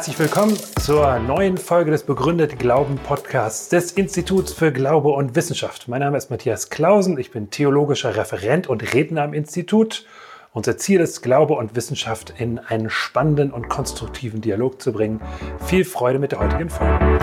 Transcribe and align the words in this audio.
herzlich 0.00 0.18
willkommen 0.18 0.56
zur 0.80 1.18
neuen 1.18 1.58
Folge 1.58 1.90
des 1.90 2.04
Begründet 2.04 2.58
Glauben 2.58 2.96
Podcasts 2.96 3.68
des 3.68 3.92
Instituts 3.92 4.50
für 4.50 4.72
Glaube 4.72 5.10
und 5.10 5.36
Wissenschaft. 5.36 5.88
Mein 5.88 6.00
Name 6.00 6.16
ist 6.16 6.30
Matthias 6.30 6.70
Klausen, 6.70 7.18
ich 7.18 7.32
bin 7.32 7.50
theologischer 7.50 8.16
Referent 8.16 8.66
und 8.66 8.94
Redner 8.94 9.24
am 9.24 9.34
Institut. 9.34 10.06
Unser 10.54 10.78
Ziel 10.78 11.00
ist, 11.00 11.20
Glaube 11.20 11.52
und 11.52 11.76
Wissenschaft 11.76 12.32
in 12.38 12.58
einen 12.58 12.88
spannenden 12.88 13.50
und 13.50 13.68
konstruktiven 13.68 14.40
Dialog 14.40 14.80
zu 14.80 14.90
bringen. 14.90 15.20
Viel 15.66 15.84
Freude 15.84 16.18
mit 16.18 16.32
der 16.32 16.40
heutigen 16.40 16.70
Folge. 16.70 17.20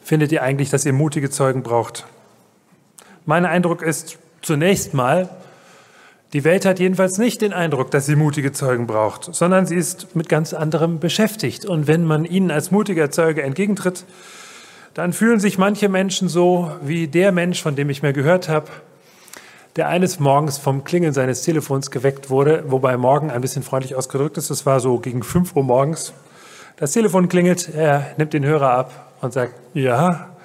Findet 0.00 0.30
ihr 0.30 0.44
eigentlich, 0.44 0.70
dass 0.70 0.86
ihr 0.86 0.92
mutige 0.92 1.28
Zeugen 1.28 1.64
braucht? 1.64 2.06
Mein 3.28 3.44
Eindruck 3.44 3.82
ist 3.82 4.18
zunächst 4.40 4.94
mal, 4.94 5.28
die 6.32 6.44
Welt 6.44 6.64
hat 6.64 6.78
jedenfalls 6.78 7.18
nicht 7.18 7.42
den 7.42 7.52
Eindruck, 7.52 7.90
dass 7.90 8.06
sie 8.06 8.14
mutige 8.14 8.52
Zeugen 8.52 8.86
braucht, 8.86 9.34
sondern 9.34 9.66
sie 9.66 9.74
ist 9.74 10.14
mit 10.14 10.28
ganz 10.28 10.54
anderem 10.54 11.00
beschäftigt. 11.00 11.64
Und 11.64 11.88
wenn 11.88 12.04
man 12.04 12.24
ihnen 12.24 12.52
als 12.52 12.70
mutiger 12.70 13.10
Zeuge 13.10 13.42
entgegentritt, 13.42 14.04
dann 14.94 15.12
fühlen 15.12 15.40
sich 15.40 15.58
manche 15.58 15.88
Menschen 15.88 16.28
so 16.28 16.70
wie 16.82 17.08
der 17.08 17.32
Mensch, 17.32 17.60
von 17.60 17.74
dem 17.74 17.90
ich 17.90 18.00
mir 18.00 18.12
gehört 18.12 18.48
habe, 18.48 18.66
der 19.74 19.88
eines 19.88 20.20
Morgens 20.20 20.58
vom 20.58 20.84
Klingeln 20.84 21.12
seines 21.12 21.42
Telefons 21.42 21.90
geweckt 21.90 22.30
wurde, 22.30 22.62
wobei 22.68 22.96
morgen 22.96 23.32
ein 23.32 23.40
bisschen 23.40 23.64
freundlich 23.64 23.96
ausgedrückt 23.96 24.38
ist. 24.38 24.50
Es 24.50 24.66
war 24.66 24.78
so 24.78 25.00
gegen 25.00 25.24
5 25.24 25.56
Uhr 25.56 25.64
morgens. 25.64 26.12
Das 26.76 26.92
Telefon 26.92 27.28
klingelt, 27.28 27.74
er 27.74 28.06
nimmt 28.18 28.32
den 28.32 28.44
Hörer 28.44 28.70
ab 28.70 29.12
und 29.20 29.32
sagt, 29.32 29.54
ja, 29.74 30.35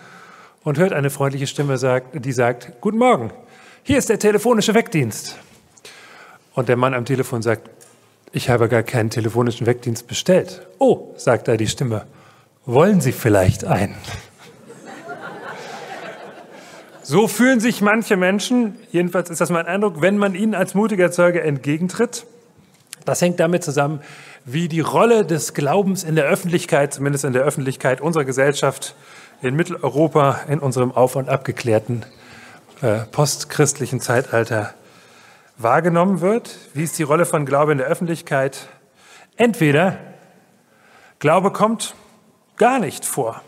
und 0.64 0.78
hört 0.78 0.94
eine 0.94 1.10
freundliche 1.10 1.48
Stimme, 1.48 1.78
die 2.14 2.32
sagt, 2.32 2.82
Guten 2.82 2.98
Morgen, 2.98 3.32
hier 3.84 3.98
ist 3.98 4.10
der 4.10 4.20
telefonische 4.20 4.74
Weckdienst. 4.74 5.38
Und 6.54 6.70
der 6.70 6.78
Mann 6.78 6.94
am 6.94 7.06
Telefon 7.06 7.42
sagt, 7.42 7.70
ich 8.32 8.50
habe 8.50 8.70
gar 8.70 8.84
keinen 8.84 9.10
telefonischen 9.10 9.66
Weckdienst 9.68 10.08
bestellt. 10.08 10.68
Oh, 10.80 11.14
sagt 11.18 11.48
da 11.48 11.58
die 11.58 11.68
Stimme, 11.68 12.06
wollen 12.66 13.02
Sie 13.02 13.12
vielleicht 13.12 13.66
einen? 13.66 13.96
So 17.04 17.28
fühlen 17.28 17.60
sich 17.60 17.82
manche 17.82 18.16
Menschen, 18.16 18.78
jedenfalls 18.92 19.30
ist 19.30 19.42
das 19.42 19.50
mein 19.50 19.66
Eindruck, 19.66 20.02
wenn 20.02 20.18
man 20.18 20.36
ihnen 20.36 20.54
als 20.54 20.76
mutiger 20.76 21.12
Zeuge 21.12 21.42
entgegentritt. 21.42 22.26
Das 23.04 23.22
hängt 23.22 23.40
damit 23.40 23.64
zusammen, 23.64 24.02
wie 24.46 24.68
die 24.68 24.80
Rolle 24.80 25.26
des 25.26 25.54
Glaubens 25.54 26.04
in 26.04 26.16
der 26.16 26.26
Öffentlichkeit, 26.26 26.94
zumindest 26.94 27.26
in 27.26 27.34
der 27.34 27.42
Öffentlichkeit 27.42 28.00
unserer 28.00 28.24
Gesellschaft, 28.24 28.96
in 29.42 29.56
Mitteleuropa 29.56 30.42
in 30.48 30.60
unserem 30.60 30.92
auf- 30.92 31.16
und 31.16 31.30
abgeklärten 31.30 32.06
äh, 32.82 33.00
postchristlichen 33.12 34.00
Zeitalter 34.00 34.74
wahrgenommen 35.58 36.22
wird. 36.22 36.58
Wie 36.74 36.84
ist 36.84 36.98
die 37.00 37.04
Rolle 37.04 37.26
von 37.26 37.46
Glaube 37.46 37.72
in 37.72 37.80
der 37.80 37.88
Öffentlichkeit? 37.88 38.68
Entweder 39.38 39.98
Glaube 41.20 41.52
kommt 41.52 41.96
gar 42.58 42.80
nicht 42.80 43.06
vor. 43.06 43.42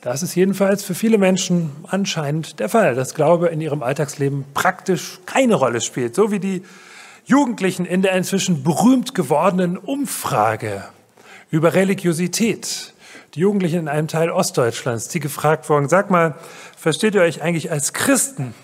Das 0.00 0.22
ist 0.22 0.34
jedenfalls 0.34 0.82
für 0.82 0.94
viele 0.94 1.18
Menschen 1.18 1.72
anscheinend 1.86 2.58
der 2.58 2.70
Fall, 2.70 2.94
dass 2.94 3.14
Glaube 3.14 3.48
in 3.48 3.60
ihrem 3.60 3.82
Alltagsleben 3.82 4.46
praktisch 4.54 5.20
keine 5.26 5.56
Rolle 5.56 5.82
spielt, 5.82 6.14
so 6.14 6.30
wie 6.30 6.40
die 6.40 6.64
Jugendlichen 7.26 7.84
in 7.84 8.00
der 8.00 8.12
inzwischen 8.12 8.62
berühmt 8.62 9.14
gewordenen 9.14 9.76
Umfrage 9.76 10.84
über 11.50 11.74
Religiosität 11.74 12.94
die 13.34 13.40
Jugendlichen 13.40 13.80
in 13.80 13.88
einem 13.88 14.08
Teil 14.08 14.30
Ostdeutschlands, 14.30 15.08
die 15.08 15.20
gefragt 15.20 15.68
wurden, 15.68 15.88
sag 15.88 16.10
mal, 16.10 16.34
versteht 16.76 17.14
ihr 17.14 17.22
euch 17.22 17.42
eigentlich 17.42 17.70
als 17.70 17.92
Christen 17.92 18.54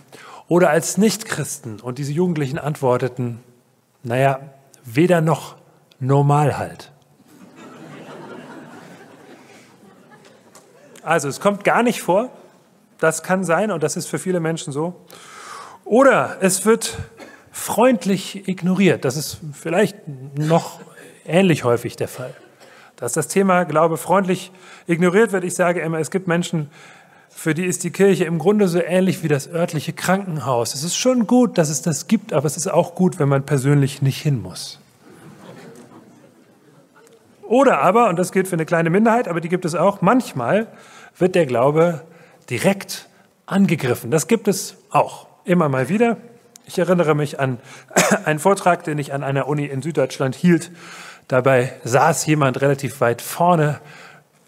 oder 0.49 0.71
als 0.71 0.99
Nichtchristen? 0.99 1.81
Und 1.81 1.99
diese 1.99 2.13
Jugendlichen 2.13 2.59
antworteten, 2.59 3.41
naja, 4.03 4.41
weder 4.85 5.21
noch 5.21 5.57
normal 6.01 6.59
halt. 6.59 6.93
Also 11.03 11.29
es 11.29 11.39
kommt 11.39 11.63
gar 11.63 11.85
nicht 11.85 12.03
vor, 12.03 12.31
das 12.99 13.23
kann 13.23 13.45
sein 13.45 13.71
und 13.71 13.85
das 13.85 13.97
ist 13.97 14.09
für 14.09 14.19
viele 14.19 14.41
Menschen 14.41 14.73
so. 14.73 14.97
Oder 15.85 16.39
es 16.41 16.67
wird 16.67 16.99
freundlich 17.53 18.49
ignoriert, 18.49 19.05
das 19.05 19.17
ist 19.17 19.39
vielleicht 19.53 19.97
noch 20.37 20.81
ähnlich 21.25 21.63
häufig 21.63 21.95
der 21.95 22.09
Fall 22.09 22.35
dass 22.97 23.13
das 23.13 23.29
Thema 23.29 23.65
Glaube 23.65 23.97
freundlich 23.97 24.51
ignoriert 24.87 25.33
wird. 25.33 25.45
Ich 25.45 25.55
sage 25.55 25.81
immer, 25.81 25.99
es 25.99 26.11
gibt 26.11 26.27
Menschen, 26.27 26.71
für 27.29 27.55
die 27.55 27.67
ist 27.67 27.85
die 27.85 27.91
Kirche 27.91 28.25
im 28.25 28.39
Grunde 28.39 28.67
so 28.67 28.81
ähnlich 28.81 29.23
wie 29.23 29.29
das 29.29 29.49
örtliche 29.49 29.93
Krankenhaus. 29.93 30.75
Es 30.75 30.83
ist 30.83 30.97
schon 30.97 31.27
gut, 31.27 31.59
dass 31.59 31.69
es 31.69 31.83
das 31.83 32.09
gibt, 32.09 32.33
aber 32.33 32.47
es 32.47 32.57
ist 32.57 32.67
auch 32.67 32.95
gut, 32.95 33.19
wenn 33.19 33.29
man 33.29 33.45
persönlich 33.45 34.01
nicht 34.01 34.21
hin 34.21 34.41
muss. 34.41 34.81
Oder 37.43 37.81
aber, 37.81 38.09
und 38.09 38.19
das 38.19 38.33
gilt 38.33 38.49
für 38.49 38.57
eine 38.57 38.67
kleine 38.67 38.91
Minderheit, 38.91 39.29
aber 39.29 39.41
die 39.41 39.49
gibt 39.49 39.65
es 39.65 39.75
auch, 39.75 40.01
manchmal 40.01 40.67
wird 41.17 41.35
der 41.35 41.47
Glaube 41.47 42.03
direkt 42.51 43.09
angegriffen. 43.45 44.11
Das 44.11 44.27
gibt 44.27 44.49
es 44.49 44.77
auch 44.91 45.27
immer 45.45 45.69
mal 45.69 45.89
wieder. 45.89 46.17
Ich 46.67 46.79
erinnere 46.79 47.15
mich 47.15 47.39
an 47.39 47.59
einen 48.25 48.39
Vortrag, 48.39 48.83
den 48.83 48.99
ich 48.99 49.13
an 49.13 49.23
einer 49.23 49.47
Uni 49.47 49.67
in 49.67 49.83
Süddeutschland 49.83 50.35
hielt 50.35 50.73
Dabei 51.29 51.73
saß 51.83 52.27
jemand 52.27 52.61
relativ 52.61 53.01
weit 53.01 53.21
vorne, 53.21 53.81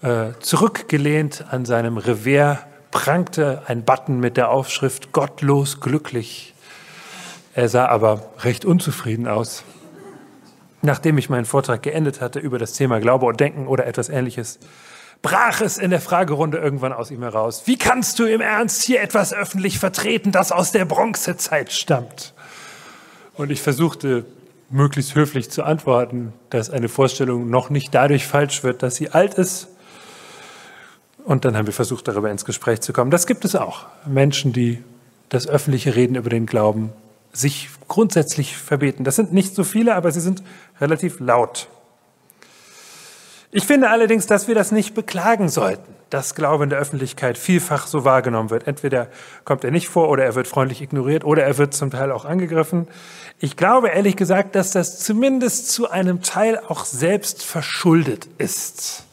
äh, 0.03 0.31
zurückgelehnt 0.39 1.44
an 1.50 1.65
seinem 1.65 1.97
Revers, 1.97 2.59
prangte 2.91 3.62
ein 3.66 3.84
Button 3.84 4.21
mit 4.21 4.37
der 4.37 4.50
Aufschrift 4.50 5.12
Gottlos 5.12 5.81
glücklich. 5.81 6.55
Er 7.55 7.69
sah 7.69 7.87
aber 7.87 8.31
recht 8.41 8.65
unzufrieden 8.65 9.27
aus. 9.27 9.65
Nachdem 10.81 11.19
ich 11.19 11.28
meinen 11.28 11.44
Vortrag 11.44 11.83
geendet 11.83 12.21
hatte 12.21 12.39
über 12.39 12.59
das 12.59 12.75
Thema 12.75 13.00
Glaube 13.00 13.27
und 13.27 13.41
Denken 13.41 13.66
oder 13.66 13.84
etwas 13.87 14.09
ähnliches, 14.09 14.60
brach 15.22 15.60
es 15.60 15.78
in 15.78 15.91
der 15.91 16.00
Fragerunde 16.00 16.59
irgendwann 16.59 16.93
aus 16.93 17.10
ihm 17.10 17.22
heraus. 17.22 17.62
Wie 17.66 17.77
kannst 17.77 18.21
du 18.21 18.25
im 18.25 18.41
Ernst 18.41 18.83
hier 18.83 19.03
etwas 19.03 19.33
öffentlich 19.33 19.81
vertreten, 19.81 20.31
das 20.31 20.53
aus 20.53 20.71
der 20.71 20.84
Bronzezeit 20.84 21.72
stammt? 21.72 22.34
Und 23.34 23.50
ich 23.50 23.60
versuchte 23.60 24.25
möglichst 24.70 25.14
höflich 25.14 25.50
zu 25.50 25.62
antworten, 25.62 26.32
dass 26.50 26.70
eine 26.70 26.88
Vorstellung 26.88 27.48
noch 27.48 27.70
nicht 27.70 27.94
dadurch 27.94 28.26
falsch 28.26 28.62
wird, 28.62 28.82
dass 28.82 28.96
sie 28.96 29.10
alt 29.10 29.34
ist. 29.34 29.68
Und 31.24 31.44
dann 31.44 31.56
haben 31.56 31.66
wir 31.66 31.74
versucht, 31.74 32.08
darüber 32.08 32.30
ins 32.30 32.44
Gespräch 32.44 32.80
zu 32.80 32.92
kommen. 32.92 33.10
Das 33.10 33.26
gibt 33.26 33.44
es 33.44 33.54
auch. 33.54 33.86
Menschen, 34.06 34.52
die 34.52 34.82
das 35.28 35.46
öffentliche 35.46 35.94
Reden 35.94 36.16
über 36.16 36.30
den 36.30 36.46
Glauben 36.46 36.90
sich 37.32 37.68
grundsätzlich 37.86 38.56
verbeten. 38.56 39.04
Das 39.04 39.16
sind 39.16 39.32
nicht 39.32 39.54
so 39.54 39.64
viele, 39.64 39.94
aber 39.94 40.10
sie 40.10 40.20
sind 40.20 40.42
relativ 40.80 41.20
laut. 41.20 41.68
Ich 43.50 43.64
finde 43.64 43.90
allerdings, 43.90 44.26
dass 44.26 44.48
wir 44.48 44.54
das 44.54 44.72
nicht 44.72 44.94
beklagen 44.94 45.48
sollten, 45.48 45.94
dass 46.10 46.34
Glaube 46.34 46.64
in 46.64 46.70
der 46.70 46.78
Öffentlichkeit 46.78 47.38
vielfach 47.38 47.86
so 47.86 48.04
wahrgenommen 48.04 48.50
wird. 48.50 48.66
Entweder 48.66 49.08
kommt 49.44 49.64
er 49.64 49.70
nicht 49.70 49.88
vor 49.88 50.08
oder 50.08 50.24
er 50.24 50.34
wird 50.34 50.48
freundlich 50.48 50.82
ignoriert 50.82 51.24
oder 51.24 51.44
er 51.44 51.58
wird 51.58 51.74
zum 51.74 51.91
Teil 51.91 52.12
auch 52.12 52.24
angegriffen. 52.24 52.88
Ich 53.38 53.56
glaube 53.56 53.88
ehrlich 53.88 54.16
gesagt, 54.16 54.54
dass 54.54 54.72
das 54.72 54.98
zumindest 55.00 55.70
zu 55.70 55.91
einem 55.91 56.22
Teil 56.22 56.58
auch 56.68 56.84
selbst 56.84 57.44
verschuldet 57.44 58.28
ist. 58.38 59.04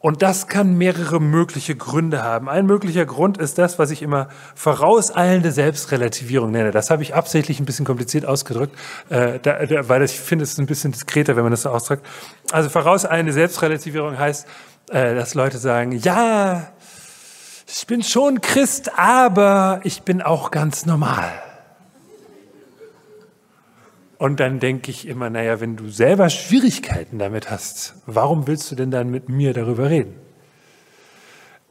Und 0.00 0.22
das 0.22 0.46
kann 0.46 0.78
mehrere 0.78 1.20
mögliche 1.20 1.74
Gründe 1.74 2.22
haben. 2.22 2.48
Ein 2.48 2.66
möglicher 2.66 3.04
Grund 3.04 3.36
ist 3.38 3.58
das, 3.58 3.80
was 3.80 3.90
ich 3.90 4.00
immer 4.00 4.28
vorauseilende 4.54 5.50
Selbstrelativierung 5.50 6.52
nenne. 6.52 6.70
Das 6.70 6.90
habe 6.90 7.02
ich 7.02 7.16
absichtlich 7.16 7.58
ein 7.58 7.64
bisschen 7.64 7.84
kompliziert 7.84 8.24
ausgedrückt, 8.24 8.76
äh, 9.08 9.40
da, 9.40 9.66
da, 9.66 9.88
weil 9.88 10.04
ich 10.04 10.20
finde, 10.20 10.44
es 10.44 10.52
ist 10.52 10.58
ein 10.58 10.66
bisschen 10.66 10.92
diskreter, 10.92 11.34
wenn 11.34 11.42
man 11.42 11.50
das 11.50 11.62
so 11.62 11.70
ausdrückt. 11.70 12.06
Also 12.52 12.68
vorauseilende 12.68 13.32
Selbstrelativierung 13.32 14.16
heißt, 14.16 14.46
äh, 14.88 15.14
dass 15.14 15.34
Leute 15.34 15.58
sagen, 15.58 15.92
ja, 15.92 16.72
ich 17.66 17.86
bin 17.86 18.02
schon 18.02 18.40
Christ, 18.40 18.98
aber 18.98 19.80
ich 19.84 20.02
bin 20.02 20.22
auch 20.22 20.50
ganz 20.50 20.86
normal. 20.86 21.30
Und 24.18 24.40
dann 24.40 24.58
denke 24.58 24.90
ich 24.90 25.06
immer, 25.06 25.30
naja, 25.30 25.60
wenn 25.60 25.76
du 25.76 25.88
selber 25.88 26.28
Schwierigkeiten 26.28 27.18
damit 27.18 27.50
hast, 27.50 27.94
warum 28.06 28.46
willst 28.46 28.70
du 28.70 28.74
denn 28.74 28.90
dann 28.90 29.10
mit 29.10 29.28
mir 29.28 29.52
darüber 29.52 29.90
reden? 29.90 30.16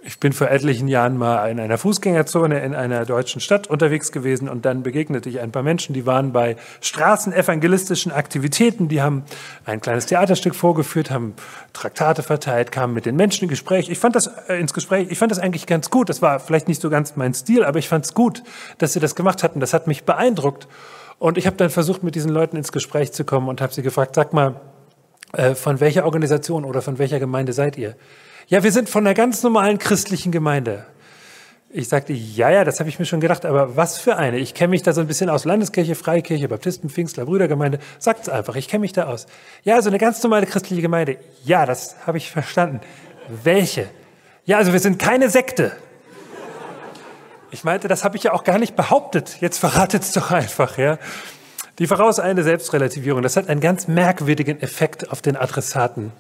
Ich 0.04 0.20
bin 0.20 0.32
vor 0.32 0.50
etlichen 0.50 0.88
Jahren 0.88 1.18
mal 1.18 1.48
in 1.50 1.60
einer 1.60 1.80
Fußgängerzone 1.80 2.64
in 2.64 2.76
einer 2.76 3.04
deutschen 3.04 3.42
Stadt 3.42 3.66
unterwegs 3.66 4.12
gewesen 4.12 4.48
und 4.48 4.64
dann 4.64 4.84
begegnete 4.84 5.28
ich 5.28 5.40
ein 5.40 5.52
paar 5.52 5.64
Menschen, 5.64 5.94
die 5.94 6.06
waren 6.06 6.32
bei 6.32 6.56
straßenevangelistischen 6.82 8.12
Aktivitäten, 8.12 8.90
die 8.90 9.02
haben 9.02 9.24
ein 9.66 9.82
kleines 9.82 10.06
Theaterstück 10.06 10.54
vorgeführt, 10.54 11.10
haben 11.10 11.34
Traktate 11.74 12.22
verteilt, 12.22 12.72
kamen 12.72 12.94
mit 12.94 13.08
den 13.08 13.16
Menschen 13.16 13.46
in 13.46 13.50
Gespräch. 13.50 13.90
Ich 13.90 13.98
fand 13.98 14.16
das 14.16 14.28
äh, 14.48 14.60
ins 14.60 14.76
Gespräch, 14.76 15.08
ich 15.10 15.18
fand 15.18 15.32
das 15.32 15.40
eigentlich 15.40 15.66
ganz 15.66 15.90
gut. 15.90 16.10
Das 16.10 16.22
war 16.22 16.40
vielleicht 16.40 16.68
nicht 16.68 16.80
so 16.80 16.92
ganz 16.92 17.16
mein 17.16 17.34
Stil, 17.34 17.64
aber 17.64 17.80
ich 17.80 17.90
fand 17.90 18.06
es 18.06 18.14
gut, 18.14 18.44
dass 18.78 18.94
sie 18.94 19.00
das 19.00 19.16
gemacht 19.16 19.42
hatten. 19.42 19.60
Das 19.60 19.74
hat 19.74 19.88
mich 19.88 20.04
beeindruckt. 20.04 20.68
Und 21.18 21.40
ich 21.40 21.48
habe 21.48 21.58
dann 21.58 21.72
versucht, 21.72 22.04
mit 22.04 22.14
diesen 22.14 22.30
Leuten 22.30 22.56
ins 22.56 22.72
Gespräch 22.72 23.14
zu 23.14 23.26
kommen 23.26 23.50
und 23.50 23.62
habe 23.62 23.74
sie 23.74 23.82
gefragt, 23.82 24.14
sag 24.14 24.32
mal, 24.32 24.62
äh, 25.34 25.56
von 25.56 25.80
welcher 25.80 26.06
Organisation 26.06 26.66
oder 26.66 26.84
von 26.84 27.00
welcher 27.00 27.20
Gemeinde 27.20 27.52
seid 27.52 27.78
ihr? 27.78 27.96
Ja, 28.50 28.64
wir 28.64 28.72
sind 28.72 28.90
von 28.90 29.06
einer 29.06 29.14
ganz 29.14 29.44
normalen 29.44 29.78
christlichen 29.78 30.32
Gemeinde. 30.32 30.86
Ich 31.70 31.90
sagte, 31.90 32.14
ja, 32.14 32.50
ja, 32.50 32.64
das 32.64 32.80
habe 32.80 32.88
ich 32.88 32.98
mir 32.98 33.04
schon 33.04 33.20
gedacht, 33.20 33.44
aber 33.44 33.76
was 33.76 33.98
für 33.98 34.16
eine? 34.16 34.38
Ich 34.38 34.54
kenne 34.54 34.70
mich 34.70 34.84
da 34.84 34.94
so 34.94 35.02
ein 35.02 35.08
bisschen 35.08 35.30
aus. 35.30 35.44
Landeskirche, 35.44 35.96
Freikirche, 35.96 36.48
Baptisten, 36.48 36.90
Pfingstler, 36.90 37.26
Brüdergemeinde. 37.26 37.80
Sagt's 38.00 38.30
einfach, 38.30 38.56
ich 38.56 38.70
kenne 38.70 38.82
mich 38.82 38.94
da 38.94 39.08
aus. 39.08 39.26
Ja, 39.66 39.82
so 39.82 39.90
eine 39.90 39.98
ganz 39.98 40.24
normale 40.24 40.46
christliche 40.46 40.82
Gemeinde. 40.82 41.18
Ja, 41.44 41.66
das 41.66 41.98
habe 42.08 42.20
ich 42.20 42.32
verstanden. 42.32 42.80
Welche? 43.44 43.90
Ja, 44.46 44.58
also 44.58 44.72
wir 44.72 44.80
sind 44.80 44.98
keine 44.98 45.30
Sekte. 45.30 45.74
Ich 47.52 47.66
meinte, 47.66 47.90
das 47.90 48.06
habe 48.06 48.16
ich 48.16 48.24
ja 48.24 48.32
auch 48.32 48.46
gar 48.46 48.60
nicht 48.60 48.78
behauptet. 48.78 49.42
Jetzt 49.42 49.58
verratet's 49.58 50.14
doch 50.14 50.32
einfach, 50.32 50.78
ja. 50.78 51.00
Die 51.80 51.88
vorauseilende 51.88 52.44
Selbstrelativierung, 52.44 53.22
das 53.22 53.36
hat 53.36 53.50
einen 53.50 53.60
ganz 53.60 53.90
merkwürdigen 53.90 54.62
Effekt 54.62 55.12
auf 55.12 55.22
den 55.22 55.36
Adressaten, 55.36 56.14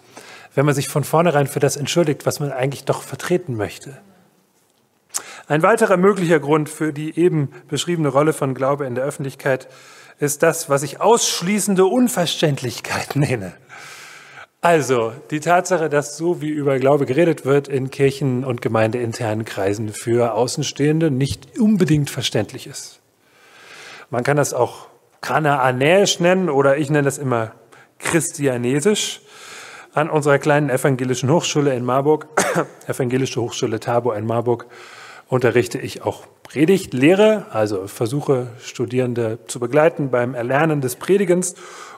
wenn 0.57 0.65
man 0.65 0.73
sich 0.73 0.87
von 0.87 1.03
vornherein 1.03 1.45
für 1.45 1.59
das 1.59 1.77
entschuldigt, 1.77 2.25
was 2.25 2.39
man 2.39 2.51
eigentlich 2.51 2.83
doch 2.83 3.03
vertreten 3.03 3.55
möchte. 3.55 3.95
Ein 5.47 5.61
weiterer 5.61 5.97
möglicher 5.97 6.39
Grund 6.39 6.67
für 6.67 6.91
die 6.91 7.15
eben 7.15 7.51
beschriebene 7.67 8.07
Rolle 8.07 8.33
von 8.33 8.55
Glaube 8.55 8.87
in 8.87 8.95
der 8.95 9.03
Öffentlichkeit 9.03 9.67
ist 10.17 10.41
das, 10.41 10.67
was 10.67 10.81
ich 10.81 10.99
ausschließende 10.99 11.85
Unverständlichkeit 11.85 13.15
nenne. 13.15 13.53
Also 14.59 15.13
die 15.29 15.41
Tatsache, 15.41 15.89
dass 15.89 16.17
so 16.17 16.41
wie 16.41 16.49
über 16.49 16.79
Glaube 16.79 17.05
geredet 17.05 17.45
wird 17.45 17.67
in 17.67 17.91
Kirchen 17.91 18.43
und 18.43 18.59
gemeindeinternen 18.59 19.45
Kreisen 19.45 19.93
für 19.93 20.33
Außenstehende 20.33 21.11
nicht 21.11 21.59
unbedingt 21.59 22.09
verständlich 22.09 22.65
ist. 22.65 22.99
Man 24.09 24.23
kann 24.23 24.37
das 24.37 24.55
auch 24.55 24.87
Kanaanäisch 25.21 26.19
nennen 26.19 26.49
oder 26.49 26.77
ich 26.77 26.89
nenne 26.89 27.03
das 27.03 27.19
immer 27.19 27.51
Christianesisch. 27.99 29.21
An 29.97 30.11
unserer 30.11 30.37
kleinen 30.37 30.69
evangelischen 30.69 31.27
Hochschule 31.31 31.73
in 31.73 31.83
Marburg, 31.83 32.27
Evangelische 32.87 33.41
Hochschule 33.41 33.79
Tabor 33.79 34.15
in 34.15 34.27
Marburg, 34.27 34.67
unterrichte 35.27 35.79
ich 35.79 36.03
auch 36.03 36.27
Predigt, 36.43 36.93
Lehre, 36.93 37.47
also 37.49 37.87
versuche 37.87 38.49
Studierende 38.61 39.39
zu 39.47 39.59
begleiten 39.59 40.11
beim 40.11 40.35
Erlernen 40.35 40.81
des 40.81 40.97
Predigens. 40.97 41.55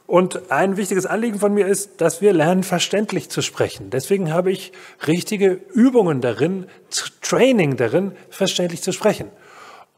Und 0.07 0.49
ein 0.49 0.77
wichtiges 0.77 1.05
Anliegen 1.07 1.39
von 1.39 1.53
mir 1.53 1.67
ist, 1.67 1.99
dass 1.99 2.21
wir 2.21 2.31
lernen, 2.31 2.63
verständlich 2.63 3.27
zu 3.27 3.41
sprechen. 3.41 3.89
Deswegen 3.89 4.31
habe 4.31 4.49
ich 4.49 4.71
richtige 5.05 5.59
Übungen 5.73 6.21
darin, 6.21 6.67
Training 7.21 7.75
darin, 7.75 8.13
verständlich 8.29 8.81
zu 8.81 8.93
sprechen. 8.93 9.27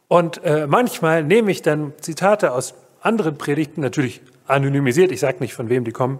Und 0.07 0.43
äh, 0.43 0.65
manchmal 0.65 1.23
nehme 1.23 1.51
ich 1.51 1.61
dann 1.61 1.93
Zitate 2.01 2.53
aus 2.53 2.73
anderen 2.99 3.37
Predigten, 3.37 3.79
natürlich 3.79 4.23
anonymisiert, 4.47 5.11
ich 5.11 5.19
sage 5.19 5.37
nicht, 5.39 5.53
von 5.53 5.69
wem 5.69 5.83
die 5.83 5.91
kommen, 5.91 6.19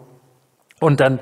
und 0.80 1.00
dann 1.00 1.19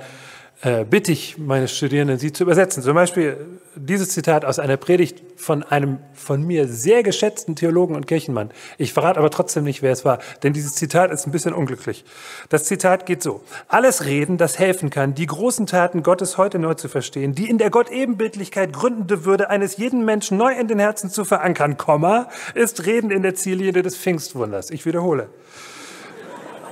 äh, 0.61 0.83
bitte 0.83 1.13
ich 1.13 1.37
meine 1.37 1.69
Studierenden, 1.69 2.19
sie 2.19 2.33
zu 2.33 2.43
übersetzen. 2.43 2.83
Zum 2.83 2.93
Beispiel 2.93 3.37
dieses 3.75 4.09
Zitat 4.09 4.43
aus 4.43 4.59
einer 4.59 4.75
Predigt 4.75 5.23
von 5.37 5.63
einem 5.63 5.99
von 6.13 6.45
mir 6.45 6.67
sehr 6.67 7.01
geschätzten 7.01 7.55
Theologen 7.55 7.95
und 7.95 8.07
Kirchenmann. 8.07 8.51
Ich 8.77 8.91
verrate 8.91 9.19
aber 9.19 9.29
trotzdem 9.29 9.63
nicht, 9.63 9.81
wer 9.81 9.93
es 9.93 10.03
war, 10.03 10.19
denn 10.43 10.51
dieses 10.51 10.75
Zitat 10.75 11.11
ist 11.11 11.25
ein 11.25 11.31
bisschen 11.31 11.53
unglücklich. 11.53 12.03
Das 12.49 12.65
Zitat 12.65 13.05
geht 13.05 13.23
so. 13.23 13.41
Alles 13.69 14.03
Reden, 14.03 14.37
das 14.37 14.59
helfen 14.59 14.89
kann, 14.89 15.15
die 15.15 15.27
großen 15.27 15.65
Taten 15.65 16.03
Gottes 16.03 16.37
heute 16.37 16.59
neu 16.59 16.73
zu 16.73 16.89
verstehen, 16.89 17.33
die 17.33 17.49
in 17.49 17.57
der 17.57 17.69
Gott-Ebenbildlichkeit 17.69 18.73
gründende 18.73 19.23
Würde 19.23 19.49
eines 19.49 19.77
jeden 19.77 20.03
Menschen 20.03 20.37
neu 20.37 20.51
in 20.51 20.67
den 20.67 20.79
Herzen 20.79 21.09
zu 21.09 21.23
verankern, 21.23 21.77
Komma, 21.77 22.27
ist 22.53 22.85
Reden 22.85 23.11
in 23.11 23.23
der 23.23 23.35
Ziellinie 23.35 23.81
des 23.81 23.95
Pfingstwunders. 23.95 24.71
Ich 24.71 24.85
wiederhole. 24.85 25.29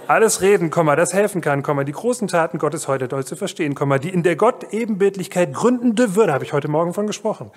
Alles 0.07 0.41
reden, 0.41 0.71
das 0.71 1.13
helfen 1.13 1.41
kann, 1.41 1.63
die 1.85 1.91
großen 1.91 2.29
Taten 2.29 2.59
Gottes 2.59 2.87
heute 2.87 3.09
doll 3.09 3.25
zu 3.25 3.35
verstehen, 3.35 3.75
die 3.99 4.09
in 4.09 4.23
der 4.23 4.37
Gott-Ebenbildlichkeit 4.37 5.53
gründende 5.53 6.15
Würde, 6.15 6.33
habe 6.33 6.45
ich 6.45 6.53
heute 6.53 6.69
Morgen 6.69 6.93
von 6.93 7.07
gesprochen, 7.07 7.51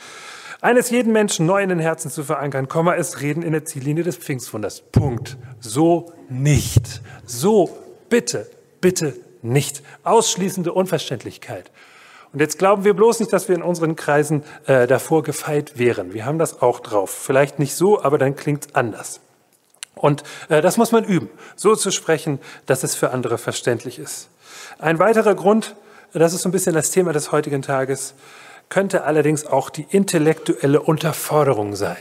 eines 0.61 0.91
jeden 0.91 1.13
Menschen 1.13 1.47
neu 1.47 1.63
in 1.63 1.69
den 1.69 1.79
Herzen 1.79 2.11
zu 2.11 2.25
verankern, 2.25 2.67
ist 2.97 3.21
Reden 3.21 3.43
in 3.43 3.53
der 3.53 3.65
Ziellinie 3.65 4.03
des 4.03 4.17
Pfingstwunders. 4.17 4.83
Punkt. 4.93 5.39
So 5.61 6.13
nicht. 6.29 7.01
So 7.25 7.79
bitte, 8.09 8.51
bitte 8.81 9.15
nicht. 9.43 9.83
Ausschließende 10.03 10.73
Unverständlichkeit. 10.73 11.71
Und 12.33 12.41
jetzt 12.41 12.59
glauben 12.59 12.85
wir 12.85 12.95
bloß 12.95 13.21
nicht, 13.21 13.33
dass 13.33 13.49
wir 13.49 13.55
in 13.55 13.63
unseren 13.63 13.97
Kreisen 13.97 14.43
äh, 14.67 14.87
davor 14.87 15.23
gefeit 15.23 15.79
wären. 15.79 16.15
Wir 16.15 16.27
haben 16.27 16.39
das 16.39 16.61
auch 16.61 16.81
drauf. 16.81 17.11
Vielleicht 17.11 17.59
nicht 17.59 17.75
so, 17.75 18.03
aber 18.03 18.19
dann 18.19 18.35
klingt's 18.37 18.75
anders. 18.75 19.21
Und 19.95 20.23
äh, 20.49 20.63
das 20.63 20.77
muss 20.77 20.93
man 20.93 21.05
üben, 21.05 21.29
so 21.57 21.77
zu 21.77 21.91
sprechen, 21.91 22.39
dass 22.67 22.85
es 22.85 22.95
für 22.95 23.11
andere 23.11 23.39
verständlich 23.39 23.99
ist. 23.99 24.29
Ein 24.79 24.99
weiterer 24.99 25.35
Grund, 25.35 25.75
das 26.13 26.33
ist 26.33 26.43
so 26.43 26.49
ein 26.49 26.53
bisschen 26.53 26.75
das 26.75 26.91
Thema 26.91 27.13
des 27.13 27.33
heutigen 27.33 27.63
Tages, 27.63 28.15
könnte 28.69 29.05
allerdings 29.05 29.47
auch 29.47 29.69
die 29.69 29.87
intellektuelle 29.91 30.81
Unterforderung 30.81 31.77
sein. 31.77 31.97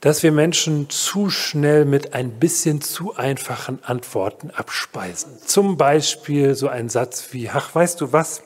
Dass 0.00 0.22
wir 0.22 0.30
Menschen 0.30 0.88
zu 0.90 1.28
schnell 1.30 1.84
mit 1.84 2.14
ein 2.14 2.38
bisschen 2.38 2.80
zu 2.80 3.16
einfachen 3.16 3.82
Antworten 3.82 4.52
abspeisen. 4.52 5.38
Zum 5.44 5.76
Beispiel 5.76 6.54
so 6.54 6.68
ein 6.68 6.88
Satz 6.88 7.28
wie, 7.32 7.50
ach, 7.50 7.74
weißt 7.74 8.00
du 8.00 8.12
was? 8.12 8.42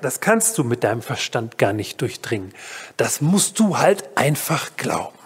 Das 0.00 0.20
kannst 0.20 0.56
du 0.58 0.64
mit 0.64 0.84
deinem 0.84 1.02
Verstand 1.02 1.58
gar 1.58 1.72
nicht 1.72 2.00
durchdringen. 2.00 2.52
Das 2.96 3.20
musst 3.20 3.58
du 3.58 3.78
halt 3.78 4.16
einfach 4.16 4.76
glauben. 4.76 5.18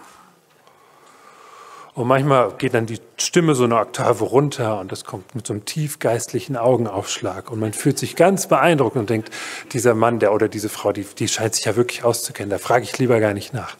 Und 1.98 2.06
manchmal 2.06 2.52
geht 2.58 2.74
dann 2.74 2.86
die 2.86 3.00
Stimme 3.16 3.56
so 3.56 3.64
eine 3.64 3.74
Oktave 3.74 4.22
runter 4.22 4.78
und 4.78 4.92
das 4.92 5.04
kommt 5.04 5.34
mit 5.34 5.48
so 5.48 5.52
einem 5.52 5.64
tiefgeistlichen 5.64 6.56
Augenaufschlag. 6.56 7.50
Und 7.50 7.58
man 7.58 7.72
fühlt 7.72 7.98
sich 7.98 8.14
ganz 8.14 8.46
beeindruckt 8.46 8.94
und 8.94 9.10
denkt, 9.10 9.30
dieser 9.72 9.94
Mann, 9.94 10.20
der 10.20 10.32
oder 10.32 10.46
diese 10.46 10.68
Frau, 10.68 10.92
die, 10.92 11.02
die 11.02 11.26
scheint 11.26 11.56
sich 11.56 11.64
ja 11.64 11.74
wirklich 11.74 12.04
auszukennen. 12.04 12.50
Da 12.50 12.58
frage 12.58 12.84
ich 12.84 12.96
lieber 12.98 13.18
gar 13.18 13.34
nicht 13.34 13.52
nach. 13.52 13.76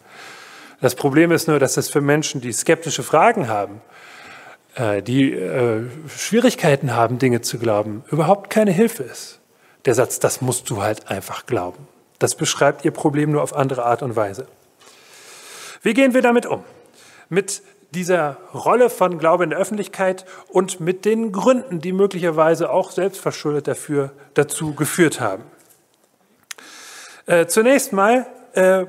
Das 0.81 0.95
Problem 0.95 1.31
ist 1.31 1.47
nur, 1.47 1.59
dass 1.59 1.75
das 1.75 1.87
für 1.87 2.01
Menschen, 2.01 2.41
die 2.41 2.51
skeptische 2.51 3.03
Fragen 3.03 3.47
haben, 3.47 3.79
äh, 4.75 5.01
die 5.01 5.31
äh, 5.31 5.83
Schwierigkeiten 6.09 6.93
haben, 6.93 7.19
Dinge 7.19 7.39
zu 7.39 7.57
glauben, 7.57 8.03
überhaupt 8.11 8.49
keine 8.49 8.71
Hilfe 8.71 9.03
ist. 9.03 9.39
Der 9.85 9.95
Satz, 9.95 10.19
das 10.19 10.41
musst 10.41 10.69
du 10.69 10.81
halt 10.81 11.09
einfach 11.09 11.45
glauben. 11.45 11.87
Das 12.19 12.35
beschreibt 12.35 12.83
ihr 12.83 12.91
Problem 12.91 13.31
nur 13.31 13.43
auf 13.43 13.55
andere 13.55 13.85
Art 13.85 14.03
und 14.03 14.17
Weise. 14.17 14.45
Wie 15.81 15.93
gehen 15.93 16.13
wir 16.13 16.21
damit 16.21 16.45
um? 16.45 16.65
Mit 17.29 17.61
dieser 17.91 18.37
Rolle 18.53 18.89
von 18.89 19.17
Glaube 19.17 19.43
in 19.43 19.49
der 19.49 19.59
Öffentlichkeit 19.59 20.25
und 20.47 20.79
mit 20.79 21.05
den 21.05 21.31
Gründen, 21.31 21.81
die 21.81 21.91
möglicherweise 21.91 22.69
auch 22.69 22.91
selbstverschuldet 22.91 23.67
dafür 23.67 24.11
dazu 24.35 24.75
geführt 24.75 25.19
haben. 25.19 25.43
Äh, 27.25 27.47
zunächst 27.47 27.93
mal 27.93 28.27
äh, 28.53 28.85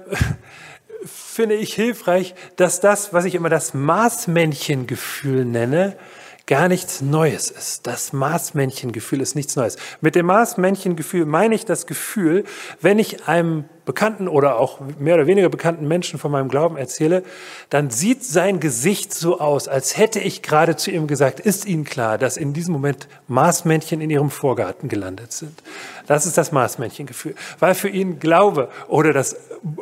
finde 1.05 1.55
ich 1.55 1.75
hilfreich, 1.75 2.35
dass 2.57 2.81
das, 2.81 3.13
was 3.13 3.25
ich 3.25 3.35
immer 3.35 3.49
das 3.49 3.75
Maßmännchengefühl 3.75 5.45
nenne, 5.45 5.97
gar 6.51 6.67
nichts 6.67 7.01
Neues 7.01 7.49
ist. 7.49 7.87
Das 7.87 8.13
Maßmännchengefühl 8.13 9.21
ist 9.21 9.37
nichts 9.37 9.55
Neues. 9.55 9.77
Mit 10.01 10.17
dem 10.17 10.27
Maßmännchengefühl 10.27 11.25
meine 11.25 11.55
ich 11.55 11.65
das 11.65 11.87
Gefühl, 11.87 12.43
wenn 12.81 12.99
ich 12.99 13.29
einem 13.29 13.67
bekannten 13.85 14.27
oder 14.27 14.59
auch 14.59 14.81
mehr 14.99 15.15
oder 15.15 15.29
weniger 15.29 15.49
bekannten 15.49 15.87
Menschen 15.87 16.19
von 16.19 16.33
meinem 16.33 16.49
Glauben 16.49 16.77
erzähle, 16.77 17.23
dann 17.71 17.91
sieht 17.91 18.25
sein 18.25 18.59
Gesicht 18.59 19.15
so 19.15 19.39
aus, 19.39 19.69
als 19.69 19.97
hätte 19.97 20.19
ich 20.19 20.43
gerade 20.43 20.75
zu 20.75 20.91
ihm 20.91 21.07
gesagt, 21.07 21.39
ist 21.39 21.67
Ihnen 21.67 21.85
klar, 21.85 22.19
dass 22.19 22.37
in 22.37 22.53
diesem 22.53 22.73
Moment 22.73 23.07
Maßmännchen 23.29 24.01
in 24.01 24.11
Ihrem 24.11 24.31
Vorgarten 24.31 24.89
gelandet 24.89 25.33
sind. 25.33 25.63
Das 26.09 26.27
ist 26.27 26.37
das 26.37 26.51
Maßmännchengefühl, 26.51 27.37
weil 27.61 27.77
für 27.77 27.89
ihn 27.89 28.19
Glaube 28.19 28.71
oder 28.89 29.13
das 29.13 29.37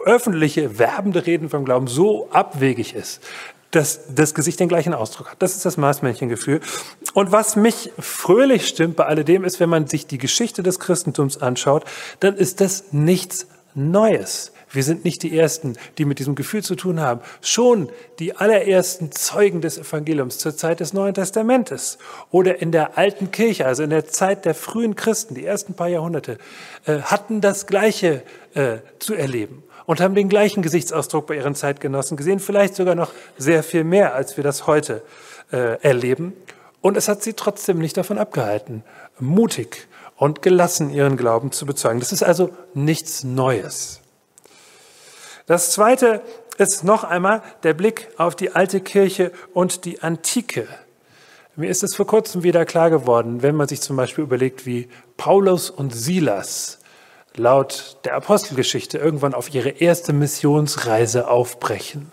öffentliche, 0.04 0.78
werbende 0.78 1.24
Reden 1.24 1.48
vom 1.48 1.64
Glauben 1.64 1.86
so 1.86 2.28
abwegig 2.30 2.94
ist, 2.94 3.22
dass 3.70 4.00
das 4.14 4.34
Gesicht 4.34 4.60
den 4.60 4.68
gleichen 4.68 4.94
Ausdruck 4.94 5.30
hat. 5.30 5.42
Das 5.42 5.54
ist 5.54 5.64
das 5.64 5.76
Maßmännchengefühl. 5.76 6.60
Und 7.14 7.32
was 7.32 7.56
mich 7.56 7.92
fröhlich 7.98 8.66
stimmt 8.66 8.96
bei 8.96 9.04
alledem 9.06 9.44
ist, 9.44 9.60
wenn 9.60 9.68
man 9.68 9.86
sich 9.86 10.06
die 10.06 10.18
Geschichte 10.18 10.62
des 10.62 10.78
Christentums 10.78 11.38
anschaut, 11.38 11.84
dann 12.20 12.36
ist 12.36 12.60
das 12.60 12.92
nichts 12.92 13.46
Neues. 13.74 14.52
Wir 14.70 14.82
sind 14.82 15.04
nicht 15.04 15.22
die 15.22 15.36
Ersten, 15.36 15.76
die 15.96 16.04
mit 16.04 16.18
diesem 16.18 16.34
Gefühl 16.34 16.62
zu 16.62 16.74
tun 16.74 17.00
haben. 17.00 17.20
Schon 17.40 17.88
die 18.18 18.36
allerersten 18.36 19.12
Zeugen 19.12 19.60
des 19.60 19.78
Evangeliums 19.78 20.38
zur 20.38 20.56
Zeit 20.56 20.80
des 20.80 20.92
Neuen 20.92 21.14
Testamentes 21.14 21.98
oder 22.30 22.60
in 22.60 22.70
der 22.70 22.98
alten 22.98 23.30
Kirche, 23.30 23.66
also 23.66 23.82
in 23.82 23.90
der 23.90 24.06
Zeit 24.06 24.44
der 24.44 24.54
frühen 24.54 24.94
Christen, 24.94 25.34
die 25.34 25.46
ersten 25.46 25.74
paar 25.74 25.88
Jahrhunderte, 25.88 26.38
äh, 26.84 27.00
hatten 27.00 27.40
das 27.40 27.66
Gleiche 27.66 28.22
äh, 28.54 28.78
zu 28.98 29.14
erleben 29.14 29.62
und 29.88 30.02
haben 30.02 30.14
den 30.14 30.28
gleichen 30.28 30.60
Gesichtsausdruck 30.60 31.28
bei 31.28 31.36
ihren 31.36 31.54
Zeitgenossen 31.54 32.18
gesehen, 32.18 32.40
vielleicht 32.40 32.74
sogar 32.74 32.94
noch 32.94 33.10
sehr 33.38 33.62
viel 33.62 33.84
mehr, 33.84 34.14
als 34.14 34.36
wir 34.36 34.44
das 34.44 34.66
heute 34.66 35.02
äh, 35.50 35.80
erleben. 35.80 36.34
Und 36.82 36.98
es 36.98 37.08
hat 37.08 37.22
sie 37.22 37.32
trotzdem 37.32 37.78
nicht 37.78 37.96
davon 37.96 38.18
abgehalten, 38.18 38.84
mutig 39.18 39.88
und 40.18 40.42
gelassen 40.42 40.90
ihren 40.90 41.16
Glauben 41.16 41.52
zu 41.52 41.64
bezeugen. 41.64 42.00
Das 42.00 42.12
ist 42.12 42.22
also 42.22 42.50
nichts 42.74 43.24
Neues. 43.24 44.02
Das 45.46 45.70
Zweite 45.70 46.20
ist 46.58 46.84
noch 46.84 47.02
einmal 47.02 47.40
der 47.62 47.72
Blick 47.72 48.08
auf 48.18 48.36
die 48.36 48.54
alte 48.54 48.82
Kirche 48.82 49.32
und 49.54 49.86
die 49.86 50.02
Antike. 50.02 50.68
Mir 51.56 51.70
ist 51.70 51.82
es 51.82 51.96
vor 51.96 52.06
kurzem 52.06 52.42
wieder 52.42 52.66
klar 52.66 52.90
geworden, 52.90 53.40
wenn 53.40 53.56
man 53.56 53.68
sich 53.68 53.80
zum 53.80 53.96
Beispiel 53.96 54.24
überlegt, 54.24 54.66
wie 54.66 54.90
Paulus 55.16 55.70
und 55.70 55.94
Silas 55.94 56.78
laut 57.38 57.98
der 58.04 58.14
Apostelgeschichte 58.14 58.98
irgendwann 58.98 59.34
auf 59.34 59.54
ihre 59.54 59.70
erste 59.70 60.12
Missionsreise 60.12 61.28
aufbrechen. 61.28 62.12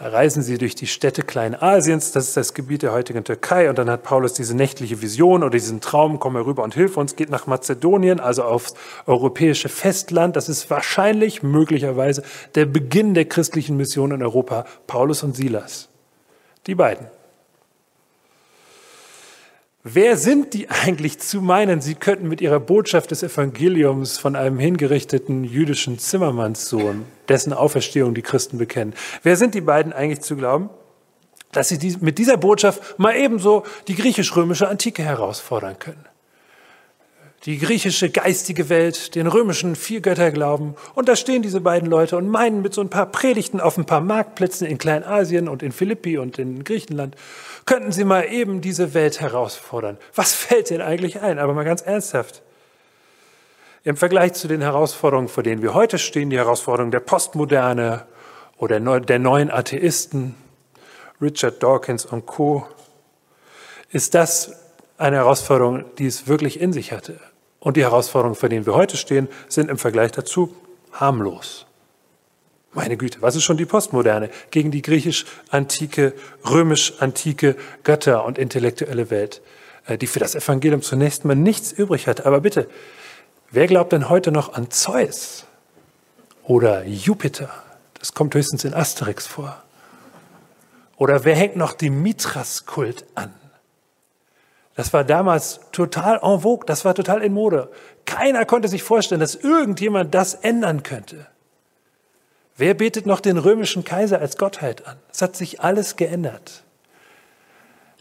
Da 0.00 0.08
reisen 0.08 0.42
sie 0.42 0.56
durch 0.56 0.74
die 0.74 0.86
Städte 0.86 1.22
Kleinasiens, 1.22 2.10
das 2.12 2.28
ist 2.28 2.36
das 2.38 2.54
Gebiet 2.54 2.80
der 2.80 2.92
heutigen 2.92 3.22
Türkei, 3.22 3.68
und 3.68 3.76
dann 3.76 3.90
hat 3.90 4.02
Paulus 4.02 4.32
diese 4.32 4.56
nächtliche 4.56 5.02
Vision 5.02 5.42
oder 5.42 5.50
diesen 5.50 5.82
Traum, 5.82 6.18
komm 6.18 6.36
herüber 6.36 6.62
und 6.62 6.72
hilf 6.72 6.96
uns, 6.96 7.16
geht 7.16 7.28
nach 7.28 7.46
Mazedonien, 7.46 8.18
also 8.18 8.44
aufs 8.44 8.72
europäische 9.04 9.68
Festland. 9.68 10.36
Das 10.36 10.48
ist 10.48 10.70
wahrscheinlich, 10.70 11.42
möglicherweise, 11.42 12.22
der 12.54 12.64
Beginn 12.64 13.12
der 13.12 13.26
christlichen 13.26 13.76
Mission 13.76 14.12
in 14.12 14.22
Europa, 14.22 14.64
Paulus 14.86 15.22
und 15.22 15.36
Silas. 15.36 15.90
Die 16.66 16.74
beiden. 16.74 17.06
Wer 19.82 20.18
sind 20.18 20.52
die 20.52 20.68
eigentlich 20.68 21.20
zu 21.20 21.40
meinen, 21.40 21.80
sie 21.80 21.94
könnten 21.94 22.28
mit 22.28 22.42
ihrer 22.42 22.60
Botschaft 22.60 23.12
des 23.12 23.22
Evangeliums 23.22 24.18
von 24.18 24.36
einem 24.36 24.58
hingerichteten 24.58 25.42
jüdischen 25.42 25.98
Zimmermannssohn, 25.98 27.06
dessen 27.30 27.54
Auferstehung 27.54 28.12
die 28.12 28.20
Christen 28.20 28.58
bekennen, 28.58 28.92
wer 29.22 29.36
sind 29.36 29.54
die 29.54 29.62
beiden 29.62 29.94
eigentlich 29.94 30.20
zu 30.20 30.36
glauben, 30.36 30.68
dass 31.52 31.70
sie 31.70 31.96
mit 32.00 32.18
dieser 32.18 32.36
Botschaft 32.36 32.98
mal 32.98 33.16
ebenso 33.16 33.64
die 33.88 33.94
griechisch-römische 33.94 34.68
Antike 34.68 35.02
herausfordern 35.02 35.78
können? 35.78 36.04
Die 37.46 37.58
griechische 37.58 38.10
geistige 38.10 38.68
Welt, 38.68 39.14
den 39.14 39.26
römischen 39.26 39.74
Viergötterglauben. 39.74 40.74
Und 40.94 41.08
da 41.08 41.16
stehen 41.16 41.40
diese 41.40 41.62
beiden 41.62 41.88
Leute 41.88 42.16
und 42.18 42.28
meinen 42.28 42.60
mit 42.60 42.74
so 42.74 42.82
ein 42.82 42.90
paar 42.90 43.06
Predigten 43.06 43.60
auf 43.60 43.78
ein 43.78 43.86
paar 43.86 44.02
Marktplätzen 44.02 44.66
in 44.66 44.76
Kleinasien 44.76 45.48
und 45.48 45.62
in 45.62 45.72
Philippi 45.72 46.18
und 46.18 46.38
in 46.38 46.64
Griechenland, 46.64 47.16
könnten 47.64 47.92
sie 47.92 48.04
mal 48.04 48.30
eben 48.30 48.60
diese 48.60 48.92
Welt 48.92 49.20
herausfordern. 49.20 49.96
Was 50.14 50.34
fällt 50.34 50.70
ihnen 50.70 50.82
eigentlich 50.82 51.22
ein? 51.22 51.38
Aber 51.38 51.54
mal 51.54 51.64
ganz 51.64 51.80
ernsthaft. 51.80 52.42
Im 53.84 53.96
Vergleich 53.96 54.34
zu 54.34 54.46
den 54.46 54.60
Herausforderungen, 54.60 55.28
vor 55.28 55.42
denen 55.42 55.62
wir 55.62 55.72
heute 55.72 55.98
stehen, 55.98 56.28
die 56.28 56.36
Herausforderungen 56.36 56.90
der 56.90 57.00
Postmoderne 57.00 58.04
oder 58.58 59.00
der 59.00 59.18
neuen 59.18 59.50
Atheisten, 59.50 60.34
Richard 61.22 61.62
Dawkins 61.62 62.04
und 62.04 62.26
Co., 62.26 62.66
ist 63.90 64.14
das 64.14 64.52
eine 64.98 65.16
Herausforderung, 65.16 65.84
die 65.96 66.06
es 66.06 66.28
wirklich 66.28 66.60
in 66.60 66.74
sich 66.74 66.92
hatte. 66.92 67.18
Und 67.60 67.76
die 67.76 67.82
Herausforderungen, 67.82 68.34
vor 68.34 68.48
denen 68.48 68.66
wir 68.66 68.74
heute 68.74 68.96
stehen, 68.96 69.28
sind 69.48 69.70
im 69.70 69.78
Vergleich 69.78 70.12
dazu 70.12 70.54
harmlos. 70.92 71.66
Meine 72.72 72.96
Güte, 72.96 73.20
was 73.20 73.36
ist 73.36 73.42
schon 73.42 73.56
die 73.56 73.66
Postmoderne 73.66 74.30
gegen 74.50 74.70
die 74.70 74.80
griechisch-antike, 74.80 76.14
römisch-antike 76.48 77.56
Götter- 77.84 78.24
und 78.24 78.38
intellektuelle 78.38 79.10
Welt, 79.10 79.42
äh, 79.86 79.98
die 79.98 80.06
für 80.06 80.20
das 80.20 80.34
Evangelium 80.34 80.80
zunächst 80.80 81.24
mal 81.24 81.34
nichts 81.34 81.72
übrig 81.72 82.06
hat. 82.06 82.26
Aber 82.26 82.40
bitte, 82.40 82.68
wer 83.50 83.66
glaubt 83.66 83.92
denn 83.92 84.08
heute 84.08 84.30
noch 84.30 84.54
an 84.54 84.70
Zeus 84.70 85.44
oder 86.44 86.86
Jupiter? 86.86 87.50
Das 87.98 88.14
kommt 88.14 88.34
höchstens 88.34 88.64
in 88.64 88.72
Asterix 88.72 89.26
vor. 89.26 89.62
Oder 90.96 91.24
wer 91.24 91.34
hängt 91.34 91.56
noch 91.56 91.72
dem 91.72 92.02
Mithras-Kult 92.02 93.04
an? 93.16 93.34
Das 94.80 94.94
war 94.94 95.04
damals 95.04 95.60
total 95.72 96.20
en 96.22 96.40
vogue, 96.40 96.64
das 96.64 96.86
war 96.86 96.94
total 96.94 97.20
in 97.20 97.34
Mode. 97.34 97.68
Keiner 98.06 98.46
konnte 98.46 98.66
sich 98.66 98.82
vorstellen, 98.82 99.20
dass 99.20 99.34
irgendjemand 99.34 100.14
das 100.14 100.32
ändern 100.32 100.82
könnte. 100.82 101.26
Wer 102.56 102.72
betet 102.72 103.04
noch 103.04 103.20
den 103.20 103.36
römischen 103.36 103.84
Kaiser 103.84 104.20
als 104.20 104.38
Gottheit 104.38 104.86
an? 104.86 104.96
Es 105.12 105.20
hat 105.20 105.36
sich 105.36 105.60
alles 105.60 105.96
geändert. 105.96 106.64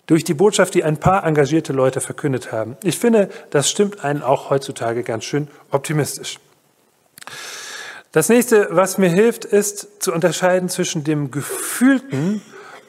Durch 0.05 0.23
die 0.23 0.33
Botschaft, 0.33 0.73
die 0.73 0.85
ein 0.85 0.95
paar 0.95 1.25
engagierte 1.25 1.73
Leute 1.73 1.99
verkündet 1.99 2.53
haben. 2.53 2.77
Ich 2.81 2.97
finde, 2.97 3.27
das 3.49 3.69
stimmt 3.69 4.05
einen 4.05 4.21
auch 4.21 4.49
heutzutage 4.49 5.03
ganz 5.03 5.25
schön 5.25 5.49
optimistisch. 5.71 6.39
Das 8.13 8.29
nächste, 8.29 8.69
was 8.71 8.97
mir 8.97 9.09
hilft, 9.09 9.43
ist 9.43 10.01
zu 10.01 10.13
unterscheiden 10.13 10.69
zwischen 10.69 11.03
dem 11.03 11.29
gefühlten 11.29 12.41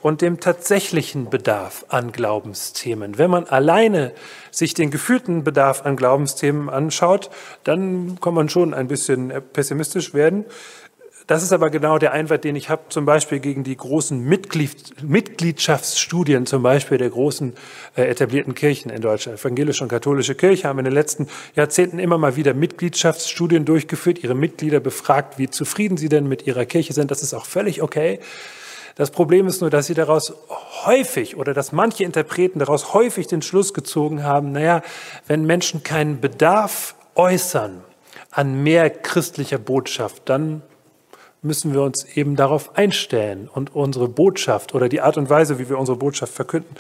und 0.03 0.23
dem 0.23 0.41
tatsächlichen 0.41 1.31
Bedarf 1.31 1.85
an 1.89 2.13
Glaubensthemen. 2.13 3.19
Wenn 3.19 3.31
man 3.31 3.45
alleine 3.45 4.13
sich 4.51 4.75
den 4.75 4.91
gefühlten 4.91 5.45
Bedarf 5.45 5.85
an 5.85 5.97
Glaubensthemen 5.97 6.69
anschaut, 6.69 7.31
dann 7.65 8.19
kann 8.21 8.35
man 8.35 8.49
schon 8.49 8.75
ein 8.75 8.89
bisschen 8.89 9.33
pessimistisch 9.53 10.15
werden. 10.15 10.45
Das 11.31 11.45
ist 11.45 11.53
aber 11.53 11.71
genau 11.71 11.99
der 11.99 12.11
Einwand, 12.11 12.43
den 12.43 12.57
ich 12.57 12.71
habe, 12.71 12.83
zum 12.89 13.05
Beispiel 13.05 13.39
gegen 13.39 13.63
die 13.63 13.77
großen 13.77 14.21
Mitglied, 14.21 15.01
Mitgliedschaftsstudien, 15.01 16.45
zum 16.45 16.65
Beispiel 16.65 16.99
der 16.99 17.11
großen 17.11 17.55
äh, 17.95 18.03
etablierten 18.03 18.57
Kirchen 18.57 18.91
in 18.91 19.01
Deutschland. 19.01 19.39
Evangelische 19.39 19.85
und 19.85 19.91
katholische 19.91 20.35
Kirche 20.35 20.67
haben 20.67 20.81
in 20.81 20.87
den 20.87 20.95
letzten 20.95 21.29
Jahrzehnten 21.55 22.01
immer 22.01 22.19
mal 22.19 22.35
wieder 22.35 22.53
Mitgliedschaftsstudien 22.53 23.65
durchgeführt, 23.65 24.25
ihre 24.25 24.35
Mitglieder 24.35 24.81
befragt, 24.81 25.39
wie 25.39 25.49
zufrieden 25.49 25.97
sie 25.97 26.09
denn 26.09 26.27
mit 26.27 26.49
ihrer 26.49 26.65
Kirche 26.65 26.95
sind. 26.95 27.13
Das 27.13 27.23
ist 27.23 27.33
auch 27.33 27.47
völlig 27.47 27.81
okay. 27.81 28.19
Das 29.01 29.11
Problem 29.11 29.47
ist 29.47 29.63
nur, 29.63 29.71
dass 29.71 29.87
sie 29.87 29.95
daraus 29.95 30.35
häufig 30.85 31.39
oder 31.39 31.55
dass 31.55 31.73
manche 31.73 32.05
Interpreten 32.05 32.59
daraus 32.59 32.93
häufig 32.93 33.27
den 33.27 33.41
Schluss 33.41 33.73
gezogen 33.73 34.25
haben, 34.25 34.53
naja, 34.53 34.83
wenn 35.27 35.47
Menschen 35.47 35.83
keinen 35.83 36.21
Bedarf 36.21 36.95
äußern 37.15 37.83
an 38.31 38.63
mehr 38.63 38.91
christlicher 38.91 39.57
Botschaft, 39.57 40.29
dann 40.29 40.61
müssen 41.41 41.73
wir 41.73 41.81
uns 41.81 42.05
eben 42.15 42.37
darauf 42.37 42.77
einstellen 42.77 43.49
und 43.51 43.75
unsere 43.75 44.07
Botschaft 44.07 44.75
oder 44.75 44.91
die 44.91 45.01
Art 45.01 45.17
und 45.17 45.31
Weise, 45.31 45.59
wie 45.59 45.71
wir 45.71 45.79
unsere 45.79 45.97
Botschaft 45.97 46.35
verkünden, 46.35 46.77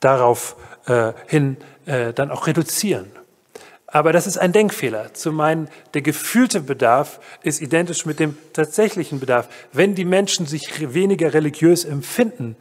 darauf 0.00 0.56
äh, 0.86 1.12
hin 1.28 1.56
äh, 1.86 2.12
dann 2.12 2.32
auch 2.32 2.48
reduzieren. 2.48 3.12
Aber 3.92 4.12
das 4.12 4.26
ist 4.26 4.38
ein 4.38 4.52
Denkfehler, 4.52 5.14
zu 5.14 5.32
meinen, 5.32 5.68
der 5.94 6.02
gefühlte 6.02 6.60
Bedarf 6.60 7.18
ist 7.42 7.60
identisch 7.60 8.06
mit 8.06 8.20
dem 8.20 8.36
tatsächlichen 8.52 9.18
Bedarf. 9.18 9.48
Wenn 9.72 9.94
die 9.94 10.04
Menschen 10.04 10.46
sich 10.46 10.94
weniger 10.94 11.34
religiös 11.34 11.84
empfinden, 11.84 12.56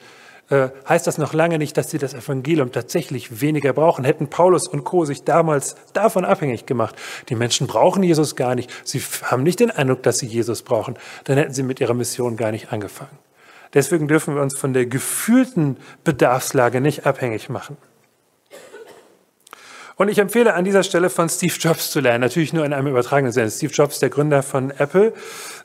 äh, 0.49 0.69
heißt 0.87 1.05
das 1.05 1.19
noch 1.19 1.33
lange 1.33 1.59
nicht, 1.59 1.77
dass 1.77 1.91
sie 1.91 1.99
das 1.99 2.15
Evangelium 2.15 2.71
tatsächlich 2.71 3.41
weniger 3.41 3.73
brauchen. 3.73 4.03
Hätten 4.05 4.29
Paulus 4.29 4.67
und 4.67 4.83
Co. 4.83 5.05
sich 5.05 5.23
damals 5.23 5.75
davon 5.93 6.25
abhängig 6.25 6.65
gemacht, 6.65 6.95
die 7.29 7.35
Menschen 7.35 7.67
brauchen 7.67 8.01
Jesus 8.01 8.35
gar 8.35 8.55
nicht, 8.55 8.71
sie 8.83 8.99
haben 9.23 9.43
nicht 9.43 9.59
den 9.59 9.69
Eindruck, 9.69 10.01
dass 10.01 10.17
sie 10.17 10.25
Jesus 10.25 10.63
brauchen, 10.63 10.97
dann 11.25 11.37
hätten 11.37 11.53
sie 11.53 11.61
mit 11.61 11.79
ihrer 11.79 11.93
Mission 11.93 12.37
gar 12.37 12.51
nicht 12.51 12.73
angefangen. 12.73 13.17
Deswegen 13.75 14.07
dürfen 14.07 14.33
wir 14.33 14.41
uns 14.41 14.57
von 14.57 14.73
der 14.73 14.87
gefühlten 14.87 15.77
Bedarfslage 16.03 16.81
nicht 16.81 17.05
abhängig 17.05 17.49
machen. 17.49 17.77
Und 19.99 20.07
ich 20.07 20.17
empfehle 20.17 20.53
an 20.53 20.63
dieser 20.63 20.83
Stelle 20.83 21.09
von 21.09 21.27
Steve 21.27 21.53
Jobs 21.59 21.91
zu 21.91 21.99
lernen, 21.99 22.21
natürlich 22.21 22.53
nur 22.53 22.63
in 22.63 22.71
einem 22.71 22.87
übertragenen 22.87 23.33
Sinne. 23.33 23.51
Steve 23.51 23.73
Jobs, 23.73 23.99
der 23.99 24.09
Gründer 24.09 24.43
von 24.43 24.71
Apple. 24.71 25.11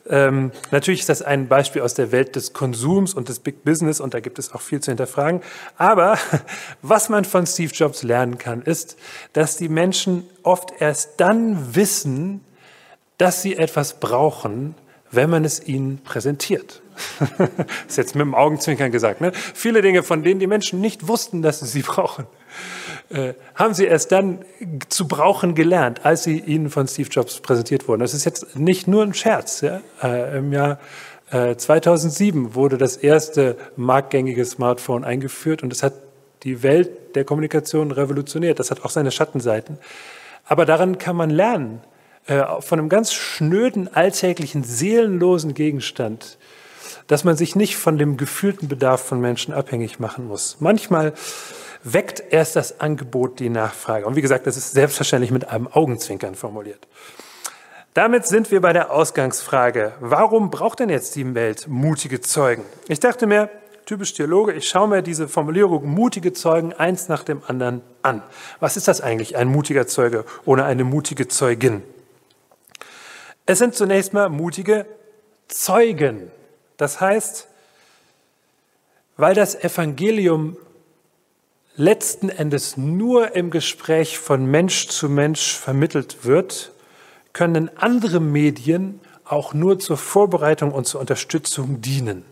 Ähm, 0.09 0.51
natürlich 0.71 0.99
ist 0.99 1.07
das 1.07 1.21
ein 1.21 1.47
Beispiel 1.47 1.81
aus 1.81 1.93
der 1.93 2.11
Welt 2.11 2.35
des 2.35 2.51
Konsums 2.51 3.13
und 3.13 3.29
des 3.29 3.39
Big 3.39 3.63
Business 3.63 4.01
und 4.01 4.13
da 4.13 4.19
gibt 4.19 4.37
es 4.37 4.53
auch 4.53 4.59
viel 4.59 4.81
zu 4.81 4.91
hinterfragen. 4.91 5.39
Aber 5.77 6.17
was 6.81 7.07
man 7.07 7.23
von 7.23 7.47
Steve 7.47 7.71
Jobs 7.73 8.03
lernen 8.03 8.37
kann, 8.37 8.61
ist, 8.61 8.97
dass 9.31 9.55
die 9.55 9.69
Menschen 9.69 10.27
oft 10.43 10.73
erst 10.79 11.11
dann 11.21 11.73
wissen, 11.73 12.41
dass 13.17 13.41
sie 13.41 13.55
etwas 13.55 14.01
brauchen, 14.01 14.75
wenn 15.11 15.29
man 15.29 15.45
es 15.45 15.65
ihnen 15.65 16.03
präsentiert. 16.03 16.81
ist 17.87 17.97
jetzt 17.97 18.15
mit 18.15 18.25
dem 18.25 18.35
Augenzwinkern 18.35 18.91
gesagt. 18.91 19.21
Ne? 19.21 19.31
Viele 19.33 19.81
Dinge, 19.81 20.03
von 20.03 20.23
denen 20.23 20.41
die 20.41 20.47
Menschen 20.47 20.81
nicht 20.81 21.07
wussten, 21.07 21.41
dass 21.41 21.61
sie 21.61 21.67
sie 21.67 21.83
brauchen. 21.83 22.27
Äh, 23.09 23.33
haben 23.53 23.73
sie 23.73 23.85
erst 23.85 24.11
dann 24.11 24.45
zu 24.89 25.07
brauchen 25.07 25.55
gelernt, 25.55 26.05
als 26.05 26.23
sie 26.23 26.39
ihnen 26.39 26.69
von 26.69 26.87
Steve 26.87 27.09
Jobs 27.09 27.39
präsentiert 27.39 27.87
wurden. 27.87 28.01
Das 28.01 28.13
ist 28.13 28.25
jetzt 28.25 28.57
nicht 28.57 28.87
nur 28.87 29.03
ein 29.03 29.13
Scherz. 29.13 29.61
Ja? 29.61 29.81
Äh, 30.01 30.37
Im 30.39 30.51
Jahr 30.51 30.79
äh, 31.31 31.55
2007 31.55 32.55
wurde 32.55 32.77
das 32.77 32.97
erste 32.97 33.57
marktgängige 33.75 34.45
Smartphone 34.45 35.03
eingeführt 35.03 35.63
und 35.63 35.71
es 35.71 35.83
hat 35.83 35.93
die 36.43 36.63
Welt 36.63 37.15
der 37.15 37.25
Kommunikation 37.25 37.91
revolutioniert. 37.91 38.59
Das 38.59 38.71
hat 38.71 38.83
auch 38.85 38.89
seine 38.89 39.11
Schattenseiten. 39.11 39.77
Aber 40.45 40.65
daran 40.65 40.97
kann 40.97 41.15
man 41.15 41.29
lernen, 41.29 41.81
äh, 42.27 42.43
von 42.59 42.79
einem 42.79 42.89
ganz 42.89 43.13
schnöden, 43.13 43.93
alltäglichen, 43.93 44.63
seelenlosen 44.63 45.53
Gegenstand, 45.53 46.37
dass 47.07 47.23
man 47.23 47.37
sich 47.37 47.55
nicht 47.55 47.77
von 47.77 47.97
dem 47.97 48.17
gefühlten 48.17 48.67
Bedarf 48.67 49.01
von 49.01 49.21
Menschen 49.21 49.53
abhängig 49.53 49.99
machen 49.99 50.27
muss. 50.27 50.57
Manchmal 50.59 51.13
weckt 51.85 52.21
erst 52.31 52.55
das 52.55 52.81
Angebot 52.81 53.39
die 53.39 53.49
Nachfrage. 53.49 54.05
Und 54.05 54.15
wie 54.15 54.21
gesagt, 54.21 54.47
das 54.47 54.57
ist 54.57 54.71
selbstverständlich 54.71 55.31
mit 55.31 55.47
einem 55.47 55.67
Augenzwinkern 55.67 56.35
formuliert. 56.35 56.87
Damit 57.93 58.25
sind 58.25 58.51
wir 58.51 58.59
bei 58.59 58.73
der 58.73 58.91
Ausgangsfrage. 58.91 59.93
Warum 60.01 60.49
braucht 60.49 60.79
denn 60.79 60.89
jetzt 60.89 61.15
die 61.15 61.33
Welt 61.33 61.67
mutige 61.69 62.19
Zeugen? 62.19 62.63
Ich 62.89 62.99
dachte 62.99 63.27
mir, 63.27 63.49
typisch 63.85 64.13
Theologe, 64.13 64.51
ich 64.51 64.67
schaue 64.67 64.89
mir 64.89 65.01
diese 65.01 65.27
Formulierung 65.27 65.85
mutige 65.85 66.33
Zeugen 66.33 66.73
eins 66.73 67.07
nach 67.07 67.23
dem 67.23 67.41
anderen 67.47 67.81
an. 68.01 68.23
Was 68.59 68.75
ist 68.75 68.87
das 68.87 68.99
eigentlich, 68.99 69.37
ein 69.37 69.47
mutiger 69.47 69.87
Zeuge 69.87 70.25
oder 70.43 70.65
eine 70.65 70.83
mutige 70.83 71.27
Zeugin? 71.27 71.83
Es 73.45 73.59
sind 73.59 73.75
zunächst 73.75 74.11
mal 74.11 74.27
mutige 74.29 74.87
Zeugen. 75.47 76.31
Das 76.77 76.99
heißt, 76.99 77.47
weil 79.17 79.35
das 79.35 79.55
Evangelium 79.55 80.57
letzten 81.77 82.29
Endes 82.29 82.77
nur 82.77 83.35
im 83.35 83.49
Gespräch 83.49 84.17
von 84.17 84.45
Mensch 84.45 84.87
zu 84.87 85.09
Mensch 85.09 85.55
vermittelt 85.55 86.23
wird, 86.23 86.71
können 87.33 87.69
andere 87.75 88.19
Medien 88.19 89.01
auch 89.25 89.53
nur 89.53 89.79
zur 89.79 89.97
Vorbereitung 89.97 90.71
und 90.71 90.85
zur 90.85 91.01
Unterstützung 91.01 91.81
dienen. 91.81 92.23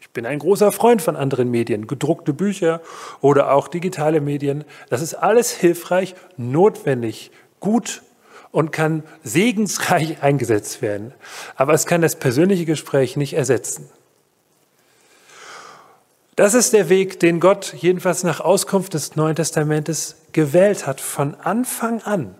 Ich 0.00 0.10
bin 0.10 0.26
ein 0.26 0.40
großer 0.40 0.72
Freund 0.72 1.00
von 1.00 1.16
anderen 1.16 1.50
Medien, 1.50 1.86
gedruckte 1.86 2.34
Bücher 2.34 2.82
oder 3.20 3.54
auch 3.54 3.68
digitale 3.68 4.20
Medien. 4.20 4.64
Das 4.90 5.00
ist 5.00 5.14
alles 5.14 5.52
hilfreich, 5.52 6.14
notwendig, 6.36 7.30
gut 7.60 8.02
und 8.50 8.72
kann 8.72 9.04
segensreich 9.24 10.18
eingesetzt 10.22 10.82
werden. 10.82 11.14
Aber 11.56 11.72
es 11.72 11.86
kann 11.86 12.02
das 12.02 12.16
persönliche 12.16 12.66
Gespräch 12.66 13.16
nicht 13.16 13.32
ersetzen. 13.32 13.88
Das 16.42 16.54
ist 16.54 16.72
der 16.72 16.88
Weg, 16.88 17.20
den 17.20 17.38
Gott 17.38 17.72
jedenfalls 17.72 18.24
nach 18.24 18.40
Auskunft 18.40 18.94
des 18.94 19.14
Neuen 19.14 19.36
Testamentes 19.36 20.16
gewählt 20.32 20.88
hat, 20.88 21.00
von 21.00 21.36
Anfang 21.36 22.02
an, 22.02 22.34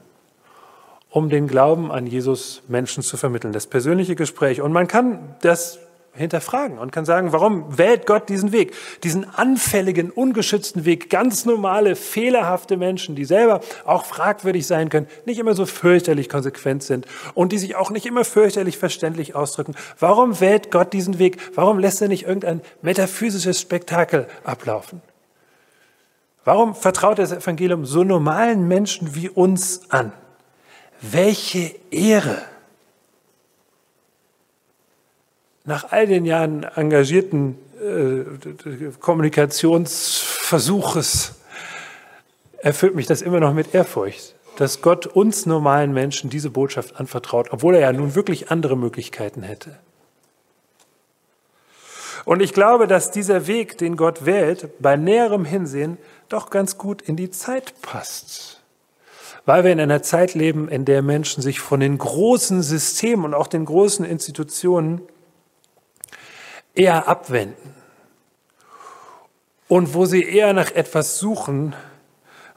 um 1.08 1.30
den 1.30 1.46
Glauben 1.46 1.92
an 1.92 2.08
Jesus 2.08 2.64
Menschen 2.66 3.04
zu 3.04 3.16
vermitteln, 3.16 3.52
das 3.52 3.68
persönliche 3.68 4.16
Gespräch. 4.16 4.60
Und 4.60 4.72
man 4.72 4.88
kann 4.88 5.36
das 5.42 5.78
hinterfragen 6.14 6.78
und 6.78 6.92
kann 6.92 7.06
sagen, 7.06 7.32
warum 7.32 7.78
wählt 7.78 8.06
Gott 8.06 8.28
diesen 8.28 8.52
Weg, 8.52 8.74
diesen 9.02 9.28
anfälligen, 9.34 10.10
ungeschützten 10.10 10.84
Weg, 10.84 11.08
ganz 11.08 11.46
normale, 11.46 11.96
fehlerhafte 11.96 12.76
Menschen, 12.76 13.14
die 13.14 13.24
selber 13.24 13.60
auch 13.86 14.04
fragwürdig 14.04 14.66
sein 14.66 14.90
können, 14.90 15.06
nicht 15.24 15.38
immer 15.38 15.54
so 15.54 15.64
fürchterlich 15.64 16.28
konsequent 16.28 16.82
sind 16.82 17.06
und 17.32 17.52
die 17.52 17.58
sich 17.58 17.76
auch 17.76 17.90
nicht 17.90 18.04
immer 18.04 18.24
fürchterlich 18.24 18.76
verständlich 18.76 19.34
ausdrücken. 19.34 19.74
Warum 19.98 20.38
wählt 20.40 20.70
Gott 20.70 20.92
diesen 20.92 21.18
Weg? 21.18 21.38
Warum 21.54 21.78
lässt 21.78 22.02
er 22.02 22.08
nicht 22.08 22.24
irgendein 22.24 22.60
metaphysisches 22.82 23.58
Spektakel 23.60 24.26
ablaufen? 24.44 25.00
Warum 26.44 26.74
vertraut 26.74 27.18
das 27.18 27.32
Evangelium 27.32 27.86
so 27.86 28.04
normalen 28.04 28.68
Menschen 28.68 29.14
wie 29.14 29.30
uns 29.30 29.90
an? 29.90 30.12
Welche 31.00 31.74
Ehre! 31.90 32.51
Nach 35.64 35.92
all 35.92 36.06
den 36.06 36.24
Jahren 36.24 36.64
engagierten 36.64 37.58
äh, 37.82 38.24
Kommunikationsversuches 39.00 41.34
erfüllt 42.58 42.94
mich 42.94 43.06
das 43.06 43.22
immer 43.22 43.40
noch 43.40 43.54
mit 43.54 43.74
Ehrfurcht, 43.74 44.36
dass 44.56 44.82
Gott 44.82 45.06
uns 45.06 45.46
normalen 45.46 45.92
Menschen 45.92 46.30
diese 46.30 46.50
Botschaft 46.50 47.00
anvertraut, 47.00 47.48
obwohl 47.50 47.74
er 47.74 47.80
ja 47.80 47.92
nun 47.92 48.14
wirklich 48.14 48.50
andere 48.50 48.76
Möglichkeiten 48.76 49.42
hätte. 49.42 49.76
Und 52.24 52.40
ich 52.40 52.52
glaube, 52.52 52.86
dass 52.86 53.10
dieser 53.10 53.48
Weg, 53.48 53.78
den 53.78 53.96
Gott 53.96 54.26
wählt, 54.26 54.68
bei 54.78 54.96
näherem 54.96 55.44
Hinsehen 55.44 55.98
doch 56.28 56.50
ganz 56.50 56.78
gut 56.78 57.02
in 57.02 57.16
die 57.16 57.30
Zeit 57.30 57.74
passt. 57.82 58.60
Weil 59.44 59.64
wir 59.64 59.72
in 59.72 59.80
einer 59.80 60.04
Zeit 60.04 60.34
leben, 60.34 60.68
in 60.68 60.84
der 60.84 61.02
Menschen 61.02 61.42
sich 61.42 61.58
von 61.58 61.80
den 61.80 61.98
großen 61.98 62.62
Systemen 62.62 63.24
und 63.24 63.34
auch 63.34 63.48
den 63.48 63.64
großen 63.64 64.04
Institutionen 64.04 65.00
eher 66.74 67.08
abwenden 67.08 67.74
und 69.68 69.94
wo 69.94 70.04
sie 70.04 70.22
eher 70.22 70.52
nach 70.52 70.70
etwas 70.70 71.18
suchen, 71.18 71.74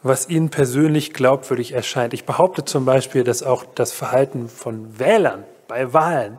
was 0.03 0.29
ihnen 0.29 0.49
persönlich 0.49 1.13
glaubwürdig 1.13 1.71
erscheint. 1.71 2.13
Ich 2.13 2.25
behaupte 2.25 2.63
zum 2.63 2.85
Beispiel, 2.85 3.23
dass 3.23 3.41
auch 3.41 3.65
das 3.73 3.91
Verhalten 3.91 4.49
von 4.49 4.99
Wählern 4.99 5.43
bei 5.67 5.93
Wahlen 5.93 6.37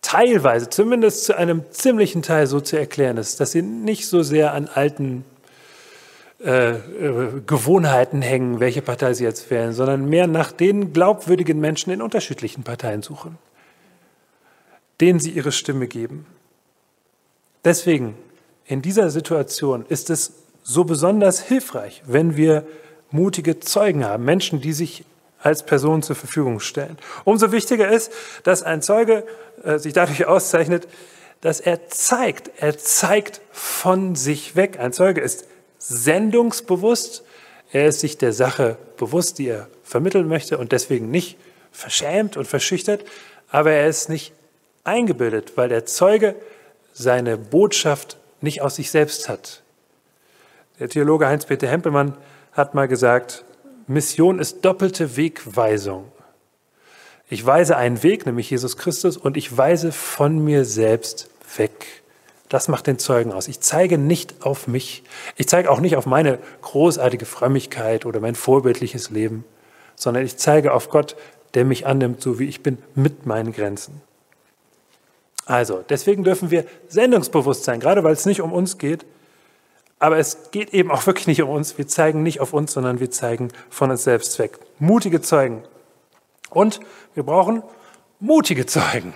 teilweise, 0.00 0.68
zumindest 0.68 1.24
zu 1.24 1.36
einem 1.36 1.62
ziemlichen 1.70 2.22
Teil 2.22 2.46
so 2.46 2.60
zu 2.60 2.76
erklären 2.76 3.18
ist, 3.18 3.38
dass 3.38 3.52
sie 3.52 3.62
nicht 3.62 4.08
so 4.08 4.22
sehr 4.22 4.52
an 4.52 4.66
alten 4.66 5.24
äh, 6.44 6.70
äh 6.70 7.40
Gewohnheiten 7.46 8.20
hängen, 8.20 8.58
welche 8.58 8.82
Partei 8.82 9.14
sie 9.14 9.24
jetzt 9.24 9.48
wählen, 9.50 9.72
sondern 9.72 10.08
mehr 10.08 10.26
nach 10.26 10.50
den 10.50 10.92
glaubwürdigen 10.92 11.60
Menschen 11.60 11.92
in 11.92 12.02
unterschiedlichen 12.02 12.64
Parteien 12.64 13.02
suchen, 13.02 13.38
denen 15.00 15.20
sie 15.20 15.30
ihre 15.30 15.52
Stimme 15.52 15.86
geben. 15.86 16.26
Deswegen, 17.64 18.16
in 18.66 18.82
dieser 18.82 19.10
Situation 19.10 19.86
ist 19.88 20.10
es 20.10 20.32
so 20.62 20.84
besonders 20.84 21.40
hilfreich, 21.40 22.02
wenn 22.06 22.36
wir 22.36 22.66
mutige 23.10 23.60
Zeugen 23.60 24.04
haben, 24.04 24.24
Menschen, 24.24 24.60
die 24.60 24.72
sich 24.72 25.04
als 25.40 25.64
Person 25.64 26.02
zur 26.02 26.16
Verfügung 26.16 26.60
stellen. 26.60 26.98
Umso 27.24 27.52
wichtiger 27.52 27.88
ist, 27.88 28.12
dass 28.44 28.62
ein 28.62 28.80
Zeuge 28.80 29.24
äh, 29.64 29.78
sich 29.78 29.92
dadurch 29.92 30.26
auszeichnet, 30.26 30.88
dass 31.40 31.60
er 31.60 31.88
zeigt, 31.88 32.50
er 32.58 32.78
zeigt 32.78 33.40
von 33.50 34.14
sich 34.14 34.54
weg. 34.54 34.78
Ein 34.78 34.92
Zeuge 34.92 35.20
ist 35.20 35.46
sendungsbewusst, 35.78 37.24
er 37.72 37.88
ist 37.88 38.00
sich 38.00 38.18
der 38.18 38.32
Sache 38.32 38.76
bewusst, 38.96 39.38
die 39.38 39.48
er 39.48 39.68
vermitteln 39.82 40.28
möchte 40.28 40.58
und 40.58 40.70
deswegen 40.70 41.10
nicht 41.10 41.36
verschämt 41.72 42.36
und 42.36 42.46
verschüchtert, 42.46 43.04
aber 43.48 43.72
er 43.72 43.88
ist 43.88 44.08
nicht 44.08 44.32
eingebildet, 44.84 45.52
weil 45.56 45.68
der 45.68 45.86
Zeuge 45.86 46.36
seine 46.92 47.36
Botschaft 47.36 48.16
nicht 48.40 48.62
aus 48.62 48.76
sich 48.76 48.90
selbst 48.90 49.28
hat. 49.28 49.62
Der 50.78 50.88
Theologe 50.88 51.26
Heinz-Peter 51.26 51.68
Hempelmann 51.68 52.16
hat 52.52 52.74
mal 52.74 52.88
gesagt, 52.88 53.44
Mission 53.86 54.38
ist 54.38 54.64
doppelte 54.64 55.16
Wegweisung. 55.16 56.10
Ich 57.28 57.44
weise 57.44 57.76
einen 57.76 58.02
Weg, 58.02 58.26
nämlich 58.26 58.50
Jesus 58.50 58.76
Christus, 58.76 59.16
und 59.16 59.36
ich 59.36 59.56
weise 59.56 59.92
von 59.92 60.42
mir 60.44 60.64
selbst 60.64 61.30
weg. 61.56 62.02
Das 62.48 62.68
macht 62.68 62.86
den 62.86 62.98
Zeugen 62.98 63.32
aus. 63.32 63.48
Ich 63.48 63.60
zeige 63.60 63.96
nicht 63.96 64.44
auf 64.44 64.66
mich. 64.66 65.04
Ich 65.36 65.48
zeige 65.48 65.70
auch 65.70 65.80
nicht 65.80 65.96
auf 65.96 66.04
meine 66.04 66.38
großartige 66.60 67.24
Frömmigkeit 67.24 68.04
oder 68.04 68.20
mein 68.20 68.34
vorbildliches 68.34 69.08
Leben, 69.08 69.44
sondern 69.94 70.24
ich 70.24 70.36
zeige 70.36 70.74
auf 70.74 70.90
Gott, 70.90 71.16
der 71.54 71.64
mich 71.64 71.86
annimmt, 71.86 72.20
so 72.20 72.38
wie 72.38 72.48
ich 72.48 72.62
bin, 72.62 72.76
mit 72.94 73.24
meinen 73.24 73.52
Grenzen. 73.52 74.02
Also, 75.46 75.84
deswegen 75.88 76.24
dürfen 76.24 76.50
wir 76.50 76.64
sendungsbewusst 76.88 77.64
sein, 77.64 77.80
gerade 77.80 78.04
weil 78.04 78.12
es 78.12 78.26
nicht 78.26 78.40
um 78.40 78.52
uns 78.52 78.78
geht. 78.78 79.04
Aber 79.98 80.18
es 80.18 80.50
geht 80.50 80.74
eben 80.74 80.90
auch 80.90 81.06
wirklich 81.06 81.26
nicht 81.26 81.42
um 81.42 81.50
uns. 81.50 81.78
Wir 81.78 81.86
zeigen 81.86 82.22
nicht 82.22 82.40
auf 82.40 82.52
uns, 82.52 82.72
sondern 82.72 83.00
wir 83.00 83.10
zeigen 83.10 83.48
von 83.70 83.90
uns 83.90 84.04
selbst 84.04 84.38
weg. 84.38 84.58
Mutige 84.78 85.20
Zeugen. 85.20 85.62
Und 86.50 86.80
wir 87.14 87.22
brauchen 87.22 87.62
mutige 88.18 88.66
Zeugen, 88.66 89.14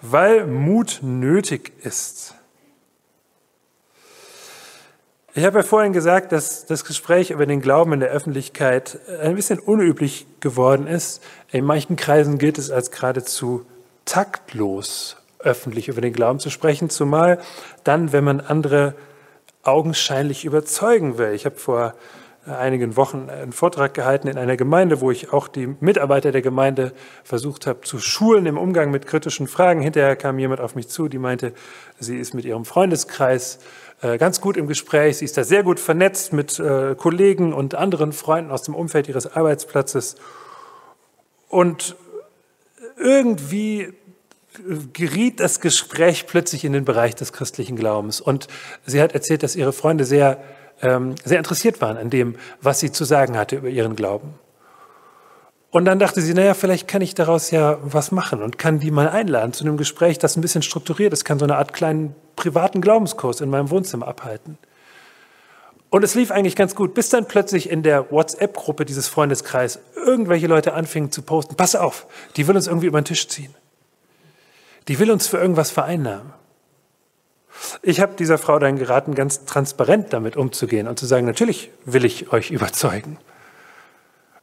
weil 0.00 0.46
Mut 0.46 1.00
nötig 1.02 1.72
ist. 1.84 2.34
Ich 5.34 5.44
habe 5.44 5.60
ja 5.60 5.64
vorhin 5.64 5.94
gesagt, 5.94 6.32
dass 6.32 6.66
das 6.66 6.84
Gespräch 6.84 7.30
über 7.30 7.46
den 7.46 7.62
Glauben 7.62 7.94
in 7.94 8.00
der 8.00 8.10
Öffentlichkeit 8.10 8.98
ein 9.22 9.34
bisschen 9.34 9.58
unüblich 9.58 10.26
geworden 10.40 10.86
ist. 10.86 11.22
In 11.50 11.64
manchen 11.64 11.96
Kreisen 11.96 12.36
gilt 12.36 12.58
es 12.58 12.70
als 12.70 12.90
geradezu 12.90 13.64
taktlos 14.04 15.21
öffentlich 15.42 15.88
über 15.88 16.00
den 16.00 16.12
Glauben 16.12 16.38
zu 16.38 16.50
sprechen, 16.50 16.90
zumal 16.90 17.38
dann, 17.84 18.12
wenn 18.12 18.24
man 18.24 18.40
andere 18.40 18.94
augenscheinlich 19.62 20.44
überzeugen 20.44 21.18
will. 21.18 21.32
Ich 21.32 21.44
habe 21.44 21.56
vor 21.56 21.94
einigen 22.44 22.96
Wochen 22.96 23.30
einen 23.30 23.52
Vortrag 23.52 23.94
gehalten 23.94 24.26
in 24.26 24.36
einer 24.36 24.56
Gemeinde, 24.56 25.00
wo 25.00 25.12
ich 25.12 25.32
auch 25.32 25.46
die 25.46 25.76
Mitarbeiter 25.78 26.32
der 26.32 26.42
Gemeinde 26.42 26.92
versucht 27.22 27.68
habe 27.68 27.82
zu 27.82 28.00
schulen 28.00 28.46
im 28.46 28.58
Umgang 28.58 28.90
mit 28.90 29.06
kritischen 29.06 29.46
Fragen. 29.46 29.80
Hinterher 29.80 30.16
kam 30.16 30.38
jemand 30.40 30.60
auf 30.60 30.74
mich 30.74 30.88
zu, 30.88 31.08
die 31.08 31.18
meinte, 31.18 31.52
sie 32.00 32.18
ist 32.18 32.34
mit 32.34 32.44
ihrem 32.44 32.64
Freundeskreis 32.64 33.60
äh, 34.00 34.18
ganz 34.18 34.40
gut 34.40 34.56
im 34.56 34.66
Gespräch, 34.66 35.18
sie 35.18 35.24
ist 35.24 35.36
da 35.36 35.44
sehr 35.44 35.62
gut 35.62 35.78
vernetzt 35.78 36.32
mit 36.32 36.58
äh, 36.58 36.96
Kollegen 36.96 37.52
und 37.52 37.76
anderen 37.76 38.12
Freunden 38.12 38.50
aus 38.50 38.64
dem 38.64 38.74
Umfeld 38.74 39.08
ihres 39.08 39.36
Arbeitsplatzes. 39.36 40.16
Und 41.48 41.94
irgendwie 42.96 43.92
geriet 44.92 45.40
das 45.40 45.60
Gespräch 45.60 46.26
plötzlich 46.26 46.64
in 46.64 46.72
den 46.72 46.84
Bereich 46.84 47.14
des 47.14 47.32
christlichen 47.32 47.76
Glaubens. 47.76 48.20
Und 48.20 48.48
sie 48.84 49.00
hat 49.00 49.12
erzählt, 49.12 49.42
dass 49.42 49.56
ihre 49.56 49.72
Freunde 49.72 50.04
sehr, 50.04 50.42
ähm, 50.82 51.14
sehr 51.24 51.38
interessiert 51.38 51.80
waren 51.80 51.96
an 51.96 52.10
dem, 52.10 52.36
was 52.60 52.80
sie 52.80 52.92
zu 52.92 53.04
sagen 53.04 53.36
hatte 53.36 53.56
über 53.56 53.68
ihren 53.68 53.96
Glauben. 53.96 54.34
Und 55.70 55.86
dann 55.86 55.98
dachte 55.98 56.20
sie, 56.20 56.34
naja, 56.34 56.52
vielleicht 56.52 56.86
kann 56.86 57.00
ich 57.00 57.14
daraus 57.14 57.50
ja 57.50 57.78
was 57.82 58.12
machen 58.12 58.42
und 58.42 58.58
kann 58.58 58.78
die 58.78 58.90
mal 58.90 59.08
einladen 59.08 59.54
zu 59.54 59.64
einem 59.64 59.78
Gespräch, 59.78 60.18
das 60.18 60.36
ein 60.36 60.42
bisschen 60.42 60.60
strukturiert 60.60 61.14
ist, 61.14 61.24
kann 61.24 61.38
so 61.38 61.46
eine 61.46 61.56
Art 61.56 61.72
kleinen 61.72 62.14
privaten 62.36 62.82
Glaubenskurs 62.82 63.40
in 63.40 63.48
meinem 63.48 63.70
Wohnzimmer 63.70 64.06
abhalten. 64.06 64.58
Und 65.88 66.04
es 66.04 66.14
lief 66.14 66.30
eigentlich 66.30 66.56
ganz 66.56 66.74
gut, 66.74 66.92
bis 66.92 67.08
dann 67.08 67.26
plötzlich 67.26 67.70
in 67.70 67.82
der 67.82 68.10
WhatsApp-Gruppe 68.10 68.84
dieses 68.84 69.08
Freundeskreis 69.08 69.78
irgendwelche 69.94 70.46
Leute 70.46 70.74
anfingen 70.74 71.10
zu 71.10 71.22
posten, 71.22 71.54
pass 71.54 71.74
auf, 71.74 72.06
die 72.36 72.46
will 72.48 72.56
uns 72.56 72.66
irgendwie 72.66 72.86
über 72.86 73.00
den 73.00 73.06
Tisch 73.06 73.28
ziehen. 73.28 73.54
Die 74.88 74.98
will 74.98 75.10
uns 75.10 75.26
für 75.26 75.38
irgendwas 75.38 75.70
vereinnahmen. 75.70 76.32
Ich 77.82 78.00
habe 78.00 78.14
dieser 78.18 78.38
Frau 78.38 78.58
dann 78.58 78.78
geraten, 78.78 79.14
ganz 79.14 79.44
transparent 79.44 80.12
damit 80.12 80.36
umzugehen 80.36 80.88
und 80.88 80.98
zu 80.98 81.06
sagen, 81.06 81.26
natürlich 81.26 81.70
will 81.84 82.04
ich 82.04 82.32
euch 82.32 82.50
überzeugen. 82.50 83.18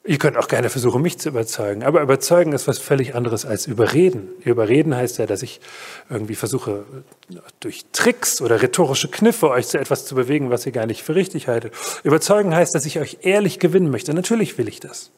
Ihr 0.05 0.17
könnt 0.17 0.37
auch 0.37 0.47
gerne 0.47 0.69
versuchen, 0.69 1.01
mich 1.01 1.19
zu 1.19 1.29
überzeugen. 1.29 1.83
Aber 1.83 2.01
überzeugen 2.01 2.53
ist 2.53 2.67
was 2.67 2.79
völlig 2.79 3.15
anderes 3.15 3.45
als 3.45 3.67
überreden. 3.67 4.29
Überreden 4.43 4.95
heißt 4.95 5.17
ja, 5.17 5.25
dass 5.25 5.43
ich 5.43 5.59
irgendwie 6.09 6.35
versuche, 6.35 6.85
durch 7.59 7.85
Tricks 7.91 8.41
oder 8.41 8.61
rhetorische 8.61 9.09
Kniffe 9.09 9.49
euch 9.49 9.67
zu 9.67 9.77
etwas 9.77 10.05
zu 10.05 10.15
bewegen, 10.15 10.49
was 10.49 10.65
ihr 10.65 10.71
gar 10.71 10.85
nicht 10.85 11.03
für 11.03 11.15
richtig 11.15 11.47
haltet. 11.47 11.73
Überzeugen 12.03 12.55
heißt, 12.55 12.73
dass 12.73 12.85
ich 12.85 12.99
euch 12.99 13.19
ehrlich 13.21 13.59
gewinnen 13.59 13.91
möchte. 13.91 14.13
Natürlich 14.13 14.57
will 14.57 14.69
ich 14.69 14.79
das. 14.79 15.11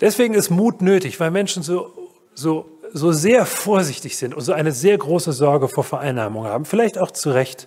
Deswegen 0.00 0.34
ist 0.34 0.48
Mut 0.48 0.80
nötig, 0.80 1.18
weil 1.18 1.32
Menschen 1.32 1.64
so, 1.64 1.92
so, 2.38 2.66
so 2.92 3.10
sehr 3.10 3.44
vorsichtig 3.46 4.16
sind 4.16 4.34
und 4.34 4.42
so 4.42 4.52
eine 4.52 4.72
sehr 4.72 4.96
große 4.96 5.32
Sorge 5.32 5.68
vor 5.68 5.82
Vereinnahmung 5.82 6.44
haben. 6.44 6.64
Vielleicht 6.64 6.96
auch 6.96 7.10
zu 7.10 7.30
Recht. 7.30 7.66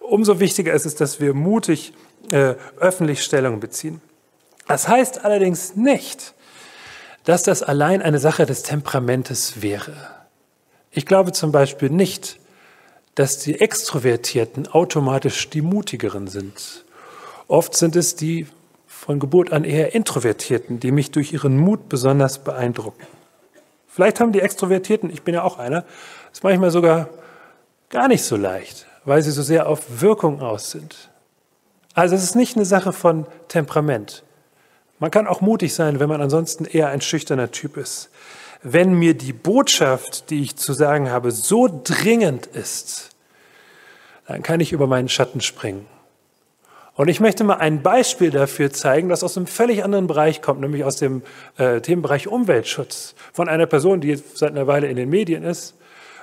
Umso 0.00 0.40
wichtiger 0.40 0.72
ist 0.72 0.86
es, 0.86 0.96
dass 0.96 1.20
wir 1.20 1.34
mutig 1.34 1.92
äh, 2.32 2.54
öffentlich 2.78 3.22
Stellung 3.22 3.60
beziehen. 3.60 4.00
Das 4.66 4.88
heißt 4.88 5.24
allerdings 5.24 5.76
nicht, 5.76 6.34
dass 7.24 7.44
das 7.44 7.62
allein 7.62 8.02
eine 8.02 8.18
Sache 8.18 8.44
des 8.44 8.62
Temperamentes 8.64 9.62
wäre. 9.62 9.94
Ich 10.90 11.06
glaube 11.06 11.32
zum 11.32 11.52
Beispiel 11.52 11.90
nicht, 11.90 12.40
dass 13.14 13.38
die 13.38 13.60
Extrovertierten 13.60 14.66
automatisch 14.68 15.48
die 15.50 15.62
mutigeren 15.62 16.26
sind. 16.26 16.84
Oft 17.46 17.76
sind 17.76 17.94
es 17.94 18.16
die 18.16 18.46
von 18.86 19.20
Geburt 19.20 19.52
an 19.52 19.64
eher 19.64 19.94
Introvertierten, 19.94 20.80
die 20.80 20.90
mich 20.90 21.12
durch 21.12 21.32
ihren 21.32 21.56
Mut 21.56 21.88
besonders 21.88 22.40
beeindrucken. 22.40 23.06
Vielleicht 23.88 24.20
haben 24.20 24.32
die 24.32 24.40
Extrovertierten, 24.40 25.10
ich 25.10 25.22
bin 25.22 25.34
ja 25.34 25.42
auch 25.42 25.58
einer, 25.58 25.84
es 26.32 26.42
manchmal 26.42 26.70
sogar 26.70 27.08
gar 27.88 28.06
nicht 28.06 28.22
so 28.22 28.36
leicht, 28.36 28.86
weil 29.04 29.22
sie 29.22 29.30
so 29.30 29.42
sehr 29.42 29.68
auf 29.68 30.00
Wirkung 30.00 30.40
aus 30.40 30.70
sind. 30.70 31.10
Also 31.94 32.14
es 32.14 32.22
ist 32.22 32.36
nicht 32.36 32.54
eine 32.54 32.64
Sache 32.64 32.92
von 32.92 33.26
Temperament. 33.48 34.22
Man 35.00 35.10
kann 35.10 35.26
auch 35.26 35.40
mutig 35.40 35.74
sein, 35.74 36.00
wenn 36.00 36.08
man 36.08 36.20
ansonsten 36.20 36.64
eher 36.64 36.88
ein 36.88 37.00
schüchterner 37.00 37.50
Typ 37.50 37.76
ist. 37.76 38.10
Wenn 38.62 38.94
mir 38.94 39.14
die 39.14 39.32
Botschaft, 39.32 40.30
die 40.30 40.42
ich 40.42 40.56
zu 40.56 40.72
sagen 40.72 41.10
habe, 41.10 41.30
so 41.30 41.68
dringend 41.82 42.46
ist, 42.46 43.10
dann 44.26 44.42
kann 44.42 44.60
ich 44.60 44.72
über 44.72 44.86
meinen 44.86 45.08
Schatten 45.08 45.40
springen. 45.40 45.86
Und 46.98 47.06
ich 47.06 47.20
möchte 47.20 47.44
mal 47.44 47.58
ein 47.58 47.80
Beispiel 47.80 48.32
dafür 48.32 48.72
zeigen, 48.72 49.08
das 49.08 49.22
aus 49.22 49.36
einem 49.36 49.46
völlig 49.46 49.84
anderen 49.84 50.08
Bereich 50.08 50.42
kommt, 50.42 50.60
nämlich 50.60 50.82
aus 50.82 50.96
dem 50.96 51.22
äh, 51.56 51.80
Themenbereich 51.80 52.26
Umweltschutz, 52.26 53.14
von 53.32 53.48
einer 53.48 53.66
Person, 53.66 54.00
die 54.00 54.16
seit 54.16 54.50
einer 54.50 54.66
Weile 54.66 54.88
in 54.88 54.96
den 54.96 55.08
Medien 55.08 55.44
ist 55.44 55.77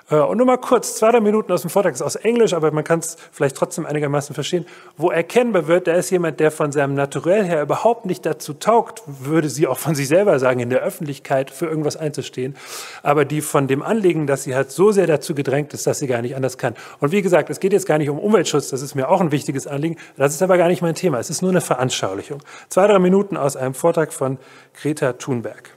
und 0.08 0.38
nur 0.38 0.46
mal 0.46 0.58
kurz, 0.58 0.98
zwei, 0.98 1.12
drei 1.12 1.20
Minuten 1.20 1.52
aus 1.52 1.62
dem 1.62 1.72
Vortrag, 1.72 1.96
ist 1.96 2.04
aus 2.04 2.16
Englisch, 2.16 2.54
aber 2.54 2.70
man 2.70 2.84
kann 2.84 3.00
es 3.00 3.18
vielleicht 3.32 3.56
trotzdem 3.56 3.88
einigermaßen 3.88 4.36
verstehen, 4.36 4.68
wo 4.98 5.10
erkennbar 5.10 5.66
wird, 5.66 5.88
da 5.88 5.94
ist 5.94 6.12
jemand, 6.12 6.40
der 6.40 6.52
von 6.52 6.72
seinem 6.72 6.94
Naturell 6.94 7.44
her 7.44 7.64
überhaupt 7.64 8.06
nicht 8.06 8.24
dazu 8.24 8.54
taugt, 8.54 9.02
würde 9.08 9.50
sie 9.50 9.66
auch 9.66 9.80
von 9.80 9.96
sich 9.96 10.08
selber 10.08 10.38
sagen, 10.38 10.60
in 10.60 10.70
der 10.70 10.82
Öffentlichkeit 10.82 11.50
für 11.50 11.66
irgendwas 11.66 11.98
einzustehen, 11.98 12.56
aber 13.02 13.26
die 13.26 13.42
von 13.42 13.68
dem 13.68 13.82
Anliegen, 13.82 14.28
dass 14.28 14.44
sie 14.44 14.54
halt 14.54 14.70
so 14.70 14.92
sehr 14.92 15.08
dazu 15.08 15.34
gedrängt 15.34 15.74
ist, 15.74 15.88
dass 15.88 15.98
sie 15.98 16.08
gar 16.08 16.22
nicht 16.22 16.36
anders 16.36 16.60
kann. 16.60 16.76
Und 17.00 17.12
wie 17.12 17.24
gesagt, 17.24 17.50
es 17.50 17.60
geht 17.60 17.74
jetzt 17.74 17.88
gar 17.88 17.98
nicht 17.98 18.10
um 18.10 18.20
Umweltschutz, 18.20 18.70
das 18.70 18.84
ist 18.84 18.94
mir 18.94 19.10
auch 19.10 19.22
ein 19.22 19.32
wichtiges 19.32 19.66
Anliegen, 19.66 19.98
das 20.18 20.36
ist 20.36 20.44
aber 20.44 20.60
gar 20.60 20.68
nicht 20.68 20.84
mein 20.84 20.94
Thema, 20.94 21.18
es 21.18 21.32
ist 21.32 21.42
nur 21.42 21.50
eine 21.50 21.62
Veranschaulichung. 21.62 22.44
Zwei, 22.70 22.86
drei 22.86 23.00
Minuten 23.00 23.38
aus 23.38 23.56
einem 23.56 23.74
Vortrag 23.74 24.14
von 24.14 24.38
Greta 24.80 25.14
Thunberg. 25.14 25.72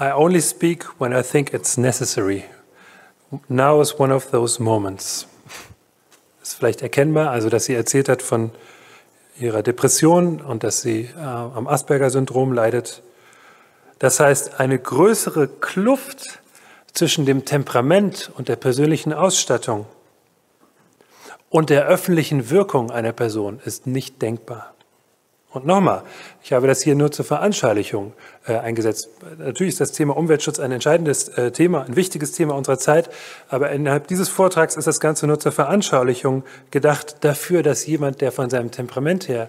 I 0.00 0.12
only 0.12 0.40
speak 0.40 0.98
when 0.98 1.12
I 1.12 1.22
think 1.22 1.52
it's 1.52 1.76
necessary. 1.76 2.44
Now 3.48 3.80
is 3.80 3.98
one 3.98 4.14
of 4.14 4.30
those 4.30 4.62
moments. 4.62 5.26
Ist 6.42 6.54
vielleicht 6.54 6.82
erkennbar, 6.82 7.30
also 7.30 7.48
dass 7.48 7.64
sie 7.64 7.74
erzählt 7.74 8.08
hat 8.08 8.22
von 8.22 8.50
ihrer 9.38 9.62
Depression 9.62 10.40
und 10.40 10.62
dass 10.62 10.82
sie 10.82 11.10
äh, 11.16 11.20
am 11.20 11.66
Asperger-Syndrom 11.66 12.52
leidet. 12.52 13.02
Das 13.98 14.20
heißt, 14.20 14.60
eine 14.60 14.78
größere 14.78 15.48
Kluft 15.48 16.40
zwischen 16.92 17.26
dem 17.26 17.44
Temperament 17.44 18.30
und 18.36 18.48
der 18.48 18.56
persönlichen 18.56 19.12
Ausstattung 19.12 19.86
und 21.50 21.70
der 21.70 21.86
öffentlichen 21.86 22.50
Wirkung 22.50 22.90
einer 22.90 23.12
Person 23.12 23.60
ist 23.64 23.86
nicht 23.86 24.22
denkbar. 24.22 24.74
Und 25.54 25.66
nochmal, 25.66 26.02
ich 26.42 26.52
habe 26.52 26.66
das 26.66 26.82
hier 26.82 26.96
nur 26.96 27.12
zur 27.12 27.24
Veranschaulichung 27.24 28.12
äh, 28.44 28.56
eingesetzt. 28.56 29.08
Natürlich 29.38 29.74
ist 29.74 29.80
das 29.80 29.92
Thema 29.92 30.16
Umweltschutz 30.16 30.58
ein 30.58 30.72
entscheidendes 30.72 31.28
äh, 31.28 31.52
Thema, 31.52 31.84
ein 31.84 31.94
wichtiges 31.94 32.32
Thema 32.32 32.56
unserer 32.56 32.76
Zeit, 32.76 33.08
aber 33.48 33.70
innerhalb 33.70 34.08
dieses 34.08 34.28
Vortrags 34.28 34.76
ist 34.76 34.88
das 34.88 34.98
Ganze 34.98 35.28
nur 35.28 35.38
zur 35.38 35.52
Veranschaulichung 35.52 36.42
gedacht 36.72 37.18
dafür, 37.20 37.62
dass 37.62 37.86
jemand, 37.86 38.20
der 38.20 38.32
von 38.32 38.50
seinem 38.50 38.72
Temperament 38.72 39.28
her 39.28 39.48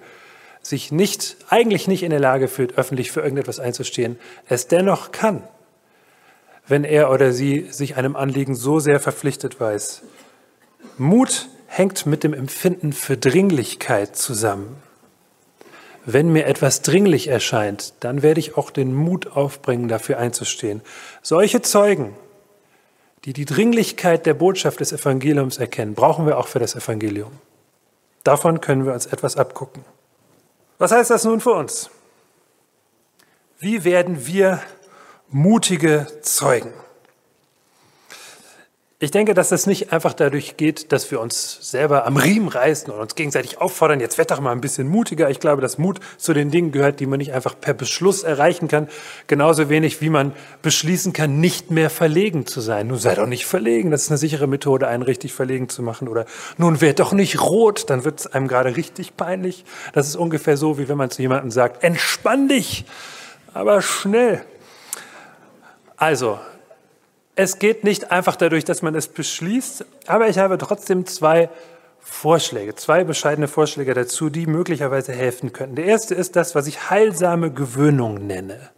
sich 0.61 0.91
nicht, 0.91 1.37
eigentlich 1.49 1.87
nicht 1.87 2.03
in 2.03 2.11
der 2.11 2.19
Lage 2.19 2.49
fühlt, 2.49 2.77
öffentlich 2.77 3.11
für 3.11 3.21
irgendetwas 3.21 3.59
einzustehen, 3.59 4.19
es 4.47 4.67
dennoch 4.67 5.11
kann, 5.11 5.41
wenn 6.67 6.83
er 6.83 7.09
oder 7.09 7.31
sie 7.31 7.65
sich 7.71 7.97
einem 7.97 8.15
Anliegen 8.15 8.53
so 8.53 8.79
sehr 8.79 8.99
verpflichtet 8.99 9.59
weiß. 9.59 10.03
Mut 10.99 11.49
hängt 11.65 12.05
mit 12.05 12.23
dem 12.23 12.35
Empfinden 12.35 12.93
für 12.93 13.17
Dringlichkeit 13.17 14.15
zusammen 14.15 14.84
wenn 16.05 16.31
mir 16.31 16.45
etwas 16.45 16.81
dringlich 16.81 17.27
erscheint, 17.27 17.93
dann 18.01 18.21
werde 18.21 18.39
ich 18.39 18.57
auch 18.57 18.69
den 18.69 18.93
Mut 18.93 19.35
aufbringen, 19.35 19.87
dafür 19.87 20.19
einzustehen. 20.19 20.81
Solche 21.23 21.61
Zeugen, 21.61 22.15
die 23.25 23.33
die 23.33 23.45
Dringlichkeit 23.45 24.25
der 24.27 24.35
Botschaft 24.35 24.79
des 24.79 24.91
Evangeliums 24.91 25.57
erkennen, 25.57 25.95
brauchen 25.95 26.27
wir 26.27 26.37
auch 26.37 26.47
für 26.47 26.59
das 26.59 26.75
Evangelium. 26.75 27.31
Davon 28.23 28.61
können 28.61 28.85
wir 28.85 28.93
uns 28.93 29.07
etwas 29.07 29.35
abgucken. 29.35 29.83
Was 30.77 30.91
heißt 30.91 31.09
das 31.09 31.23
nun 31.23 31.41
für 31.41 31.53
uns? 31.53 31.89
Wie 33.59 33.83
werden 33.83 34.27
wir 34.27 34.61
mutige 35.29 36.05
Zeugen? 36.21 36.73
Ich 39.05 39.11
denke, 39.11 39.35
dass 39.35 39.49
das 39.49 39.67
nicht 39.67 39.93
einfach 39.93 40.13
dadurch 40.13 40.57
geht, 40.57 40.91
dass 40.91 41.11
wir 41.11 41.21
uns 41.21 41.59
selber 41.61 42.07
am 42.07 42.17
Riemen 42.17 42.47
reißen 42.47 42.91
und 42.91 42.99
uns 42.99 43.13
gegenseitig 43.13 43.61
auffordern, 43.61 43.99
jetzt 43.99 44.17
werd 44.17 44.31
doch 44.31 44.39
mal 44.39 44.51
ein 44.51 44.61
bisschen 44.61 44.87
mutiger. 44.87 45.29
Ich 45.29 45.39
glaube, 45.39 45.61
dass 45.61 45.77
Mut 45.77 45.99
zu 46.17 46.33
den 46.33 46.49
Dingen 46.49 46.71
gehört, 46.71 46.99
die 46.99 47.05
man 47.05 47.19
nicht 47.19 47.31
einfach 47.31 47.53
per 47.61 47.75
Beschluss 47.75 48.23
erreichen 48.23 48.67
kann. 48.67 48.87
Genauso 49.27 49.69
wenig, 49.69 50.01
wie 50.01 50.09
man 50.09 50.33
beschließen 50.63 51.13
kann, 51.13 51.39
nicht 51.39 51.69
mehr 51.69 51.91
verlegen 51.91 52.47
zu 52.47 52.61
sein. 52.61 52.87
Nun 52.87 52.97
sei 52.97 53.13
doch 53.13 53.27
nicht 53.27 53.45
verlegen. 53.45 53.91
Das 53.91 54.01
ist 54.01 54.09
eine 54.09 54.17
sichere 54.17 54.47
Methode, 54.47 54.87
einen 54.87 55.03
richtig 55.03 55.33
verlegen 55.33 55.69
zu 55.69 55.83
machen. 55.83 56.07
Oder 56.07 56.25
nun 56.57 56.81
werd 56.81 56.99
doch 56.99 57.13
nicht 57.13 57.39
rot. 57.39 57.91
Dann 57.91 58.05
wird 58.05 58.21
es 58.21 58.25
einem 58.33 58.47
gerade 58.47 58.75
richtig 58.75 59.15
peinlich. 59.15 59.65
Das 59.93 60.07
ist 60.07 60.15
ungefähr 60.15 60.57
so, 60.57 60.79
wie 60.79 60.89
wenn 60.89 60.97
man 60.97 61.11
zu 61.11 61.21
jemandem 61.21 61.51
sagt, 61.51 61.83
entspann 61.83 62.47
dich, 62.47 62.85
aber 63.53 63.83
schnell. 63.83 64.43
Also, 65.95 66.39
es 67.35 67.59
geht 67.59 67.83
nicht 67.83 68.11
einfach 68.11 68.35
dadurch, 68.35 68.63
dass 68.63 68.81
man 68.81 68.95
es 68.95 69.07
beschließt, 69.07 69.85
aber 70.07 70.29
ich 70.29 70.37
habe 70.39 70.57
trotzdem 70.57 71.05
zwei 71.05 71.49
Vorschläge, 71.99 72.75
zwei 72.75 73.03
bescheidene 73.03 73.47
Vorschläge 73.47 73.93
dazu, 73.93 74.29
die 74.29 74.45
möglicherweise 74.45 75.11
helfen 75.11 75.51
könnten. 75.51 75.75
Der 75.75 75.85
erste 75.85 76.15
ist 76.15 76.35
das, 76.35 76.55
was 76.55 76.67
ich 76.67 76.89
heilsame 76.89 77.51
Gewöhnung 77.51 78.25
nenne. 78.25 78.69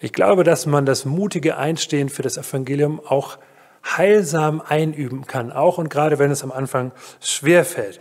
Ich 0.00 0.12
glaube, 0.12 0.42
dass 0.42 0.66
man 0.66 0.84
das 0.84 1.04
mutige 1.04 1.56
Einstehen 1.56 2.08
für 2.08 2.22
das 2.22 2.36
Evangelium 2.36 3.00
auch 3.00 3.38
heilsam 3.84 4.60
einüben 4.60 5.26
kann, 5.26 5.52
auch 5.52 5.78
und 5.78 5.90
gerade 5.90 6.18
wenn 6.18 6.30
es 6.30 6.42
am 6.42 6.52
Anfang 6.52 6.92
schwer 7.20 7.64
fällt. 7.64 8.00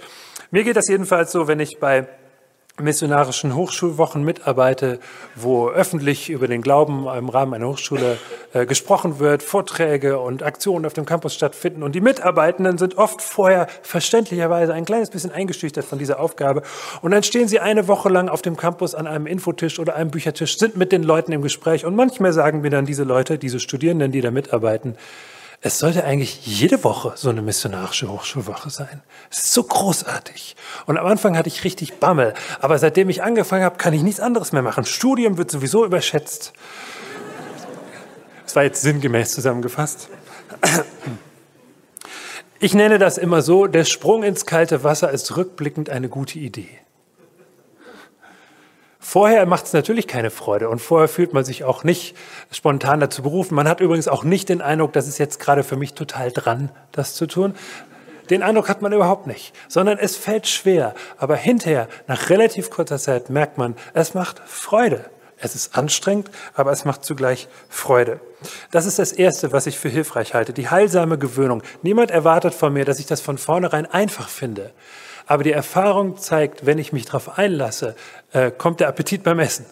Mir 0.49 0.63
geht 0.63 0.75
das 0.75 0.87
jedenfalls 0.87 1.31
so, 1.31 1.47
wenn 1.47 1.59
ich 1.59 1.79
bei 1.79 2.07
missionarischen 2.81 3.55
Hochschulwochen 3.55 4.23
mitarbeite, 4.23 4.99
wo 5.35 5.69
öffentlich 5.69 6.29
über 6.29 6.47
den 6.47 6.61
Glauben 6.61 7.07
im 7.07 7.29
Rahmen 7.29 7.53
einer 7.53 7.67
Hochschule 7.67 8.17
äh, 8.53 8.65
gesprochen 8.65 9.19
wird, 9.19 9.43
Vorträge 9.43 10.19
und 10.19 10.43
Aktionen 10.43 10.85
auf 10.85 10.93
dem 10.93 11.05
Campus 11.05 11.33
stattfinden. 11.33 11.83
Und 11.83 11.93
die 11.93 12.01
Mitarbeitenden 12.01 12.77
sind 12.77 12.97
oft 12.97 13.21
vorher 13.21 13.67
verständlicherweise 13.81 14.73
ein 14.73 14.85
kleines 14.85 15.09
bisschen 15.09 15.31
eingeschüchtert 15.31 15.85
von 15.85 15.99
dieser 15.99 16.19
Aufgabe. 16.19 16.61
Und 17.01 17.11
dann 17.11 17.23
stehen 17.23 17.47
sie 17.47 17.59
eine 17.59 17.87
Woche 17.87 18.09
lang 18.09 18.29
auf 18.29 18.41
dem 18.41 18.57
Campus 18.57 18.95
an 18.95 19.07
einem 19.07 19.27
Infotisch 19.27 19.79
oder 19.79 19.95
einem 19.95 20.11
Büchertisch, 20.11 20.57
sind 20.57 20.77
mit 20.77 20.91
den 20.91 21.03
Leuten 21.03 21.31
im 21.31 21.41
Gespräch. 21.41 21.85
Und 21.85 21.95
manchmal 21.95 22.33
sagen 22.33 22.61
mir 22.61 22.69
dann 22.69 22.85
diese 22.85 23.03
Leute, 23.03 23.37
diese 23.37 23.59
Studierenden, 23.59 24.11
die 24.11 24.21
da 24.21 24.31
mitarbeiten, 24.31 24.97
es 25.63 25.77
sollte 25.77 26.03
eigentlich 26.03 26.45
jede 26.47 26.83
Woche 26.83 27.13
so 27.15 27.29
eine 27.29 27.43
missionarische 27.43 28.11
Hochschulwoche 28.11 28.71
sein. 28.71 29.03
Es 29.29 29.37
ist 29.39 29.53
so 29.53 29.63
großartig. 29.63 30.55
Und 30.87 30.97
am 30.97 31.05
Anfang 31.05 31.37
hatte 31.37 31.49
ich 31.49 31.63
richtig 31.63 31.99
Bammel. 31.99 32.33
Aber 32.59 32.79
seitdem 32.79 33.09
ich 33.09 33.21
angefangen 33.21 33.63
habe, 33.63 33.77
kann 33.77 33.93
ich 33.93 34.01
nichts 34.01 34.19
anderes 34.19 34.53
mehr 34.53 34.63
machen. 34.63 34.85
Studium 34.85 35.37
wird 35.37 35.51
sowieso 35.51 35.85
überschätzt. 35.85 36.53
Das 38.43 38.55
war 38.55 38.63
jetzt 38.63 38.81
sinngemäß 38.81 39.33
zusammengefasst. 39.33 40.09
Ich 42.59 42.73
nenne 42.73 42.97
das 42.97 43.19
immer 43.19 43.43
so, 43.43 43.67
der 43.67 43.85
Sprung 43.85 44.23
ins 44.23 44.47
kalte 44.47 44.83
Wasser 44.83 45.11
ist 45.11 45.37
rückblickend 45.37 45.91
eine 45.91 46.09
gute 46.09 46.39
Idee. 46.39 46.69
Vorher 49.11 49.45
macht 49.45 49.65
es 49.65 49.73
natürlich 49.73 50.07
keine 50.07 50.29
Freude 50.29 50.69
und 50.69 50.79
vorher 50.79 51.09
fühlt 51.09 51.33
man 51.33 51.43
sich 51.43 51.65
auch 51.65 51.83
nicht 51.83 52.15
spontan 52.49 53.01
dazu 53.01 53.23
berufen. 53.23 53.55
Man 53.55 53.67
hat 53.67 53.81
übrigens 53.81 54.07
auch 54.07 54.23
nicht 54.23 54.47
den 54.47 54.61
Eindruck, 54.61 54.93
das 54.93 55.09
ist 55.09 55.17
jetzt 55.17 55.37
gerade 55.37 55.65
für 55.65 55.75
mich 55.75 55.95
total 55.95 56.31
dran, 56.31 56.71
das 56.93 57.13
zu 57.15 57.27
tun. 57.27 57.53
Den 58.29 58.41
Eindruck 58.41 58.69
hat 58.69 58.81
man 58.81 58.93
überhaupt 58.93 59.27
nicht, 59.27 59.53
sondern 59.67 59.97
es 59.97 60.15
fällt 60.15 60.47
schwer. 60.47 60.95
Aber 61.17 61.35
hinterher, 61.35 61.89
nach 62.07 62.29
relativ 62.29 62.69
kurzer 62.69 62.97
Zeit, 62.99 63.29
merkt 63.29 63.57
man, 63.57 63.75
es 63.93 64.13
macht 64.13 64.41
Freude. 64.45 65.03
Es 65.39 65.55
ist 65.55 65.75
anstrengend, 65.77 66.31
aber 66.53 66.71
es 66.71 66.85
macht 66.85 67.03
zugleich 67.03 67.49
Freude. 67.67 68.21
Das 68.71 68.85
ist 68.85 68.97
das 68.97 69.11
Erste, 69.11 69.51
was 69.51 69.67
ich 69.67 69.77
für 69.77 69.89
hilfreich 69.89 70.33
halte, 70.33 70.53
die 70.53 70.69
heilsame 70.69 71.17
Gewöhnung. 71.17 71.63
Niemand 71.81 72.11
erwartet 72.11 72.53
von 72.53 72.71
mir, 72.71 72.85
dass 72.85 72.99
ich 72.99 73.07
das 73.07 73.19
von 73.19 73.37
vornherein 73.37 73.87
einfach 73.87 74.29
finde. 74.29 74.71
Aber 75.25 75.43
die 75.43 75.51
Erfahrung 75.51 76.17
zeigt, 76.17 76.65
wenn 76.65 76.77
ich 76.77 76.93
mich 76.93 77.05
darauf 77.05 77.37
einlasse, 77.37 77.95
äh, 78.33 78.51
kommt 78.51 78.79
der 78.79 78.87
Appetit 78.87 79.23
beim 79.23 79.39
Essen. 79.39 79.65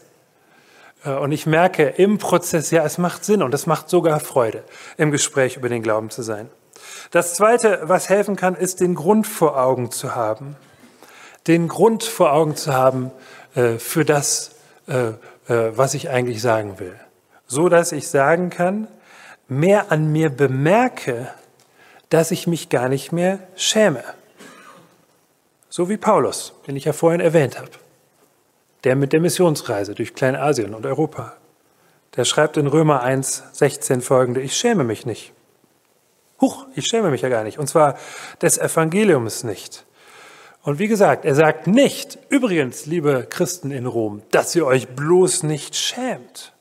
Äh, 1.04 1.12
und 1.12 1.32
ich 1.32 1.46
merke 1.46 1.84
im 1.84 2.18
Prozess, 2.18 2.72
ja, 2.72 2.84
es 2.84 2.98
macht 2.98 3.26
Sinn 3.26 3.44
und 3.44 3.54
es 3.54 3.66
macht 3.66 3.90
sogar 3.90 4.20
Freude, 4.20 4.64
im 4.98 5.12
Gespräch 5.12 5.58
über 5.58 5.70
den 5.70 5.82
Glauben 5.82 6.10
zu 6.10 6.22
sein. 6.22 6.50
Das 7.12 7.34
Zweite, 7.34 7.82
was 7.84 8.10
helfen 8.10 8.36
kann, 8.36 8.56
ist, 8.56 8.80
den 8.80 8.96
Grund 8.96 9.28
vor 9.28 9.60
Augen 9.60 9.92
zu 9.92 10.16
haben. 10.16 10.56
Den 11.48 11.68
Grund 11.68 12.04
vor 12.04 12.34
Augen 12.34 12.56
zu 12.56 12.74
haben 12.74 13.12
äh, 13.56 13.78
für 13.78 14.06
das, 14.06 14.52
äh, 14.88 15.10
äh, 15.52 15.72
was 15.76 15.94
ich 15.94 16.10
eigentlich 16.10 16.42
sagen 16.42 16.80
will. 16.80 16.96
So 17.48 17.68
dass 17.70 17.92
ich 17.92 18.08
sagen 18.08 18.52
kann, 18.52 18.88
mehr 19.48 19.92
an 19.92 20.12
mir 20.12 20.30
bemerke, 20.30 21.30
dass 22.10 22.32
ich 22.32 22.46
mich 22.46 22.70
gar 22.70 22.90
nicht 22.90 23.12
mehr 23.12 23.40
schäme. 23.56 24.04
So 25.70 25.90
wie 25.90 25.98
Paulus, 25.98 26.54
den 26.68 26.76
ich 26.76 26.86
ja 26.86 26.94
vorhin 26.94 27.22
erwähnt 27.22 27.58
habe 27.58 27.70
der 28.84 28.96
mit 28.96 29.14
der 29.14 29.20
Missionsreise 29.20 29.94
durch 29.94 30.14
Kleinasien 30.14 30.74
und 30.74 30.86
Europa. 30.86 31.34
Der 32.16 32.26
schreibt 32.26 32.58
in 32.58 32.68
Römer 32.68 33.02
1, 33.02 33.44
16 33.54 34.02
folgende, 34.02 34.42
ich 34.42 34.56
schäme 34.56 34.84
mich 34.84 35.06
nicht. 35.06 35.34
Huch, 36.42 36.66
ich 36.76 36.88
schäme 36.88 37.12
mich 37.12 37.22
ja 37.22 37.30
gar 37.30 37.44
nicht. 37.44 37.60
Und 37.60 37.68
zwar 37.68 37.98
des 38.42 38.58
Evangeliums 38.58 39.44
nicht. 39.44 39.86
Und 40.64 40.80
wie 40.80 40.88
gesagt, 40.88 41.26
er 41.26 41.36
sagt 41.36 41.68
nicht, 41.68 42.18
übrigens, 42.30 42.86
liebe 42.86 43.28
Christen 43.30 43.72
in 43.72 43.86
Rom, 43.86 44.22
dass 44.32 44.56
ihr 44.56 44.66
euch 44.66 44.88
bloß 44.88 45.44
nicht 45.44 45.76
schämt, 45.76 46.54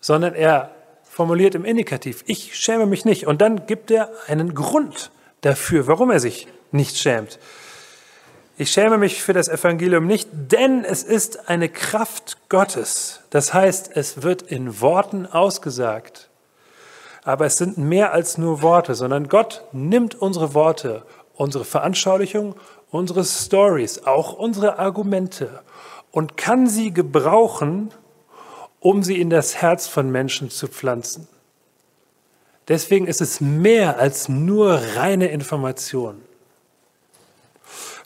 sondern 0.00 0.34
er 0.34 0.74
formuliert 1.02 1.54
im 1.54 1.64
Indikativ, 1.64 2.22
ich 2.26 2.56
schäme 2.56 2.86
mich 2.86 3.04
nicht. 3.04 3.26
Und 3.26 3.40
dann 3.40 3.66
gibt 3.66 3.90
er 3.90 4.10
einen 4.26 4.54
Grund 4.54 5.10
dafür, 5.40 5.86
warum 5.86 6.10
er 6.10 6.20
sich 6.20 6.46
nicht 6.72 6.96
schämt. 6.96 7.38
Ich 8.60 8.72
schäme 8.72 8.98
mich 8.98 9.22
für 9.22 9.32
das 9.32 9.48
Evangelium 9.48 10.08
nicht, 10.08 10.28
denn 10.32 10.84
es 10.84 11.04
ist 11.04 11.48
eine 11.48 11.68
Kraft 11.68 12.38
Gottes. 12.48 13.20
Das 13.30 13.54
heißt, 13.54 13.92
es 13.94 14.22
wird 14.24 14.42
in 14.42 14.80
Worten 14.80 15.26
ausgesagt. 15.26 16.28
Aber 17.22 17.46
es 17.46 17.56
sind 17.56 17.78
mehr 17.78 18.12
als 18.12 18.36
nur 18.36 18.60
Worte, 18.60 18.96
sondern 18.96 19.28
Gott 19.28 19.64
nimmt 19.70 20.16
unsere 20.16 20.54
Worte, 20.54 21.04
unsere 21.34 21.64
Veranschaulichung, 21.64 22.56
unsere 22.90 23.24
Stories, 23.24 24.04
auch 24.06 24.32
unsere 24.32 24.80
Argumente 24.80 25.62
und 26.10 26.36
kann 26.36 26.66
sie 26.66 26.92
gebrauchen, 26.92 27.92
um 28.80 29.04
sie 29.04 29.20
in 29.20 29.30
das 29.30 29.56
Herz 29.62 29.86
von 29.86 30.10
Menschen 30.10 30.50
zu 30.50 30.66
pflanzen. 30.66 31.28
Deswegen 32.66 33.06
ist 33.06 33.20
es 33.20 33.40
mehr 33.40 34.00
als 34.00 34.28
nur 34.28 34.80
reine 34.96 35.28
Information 35.28 36.22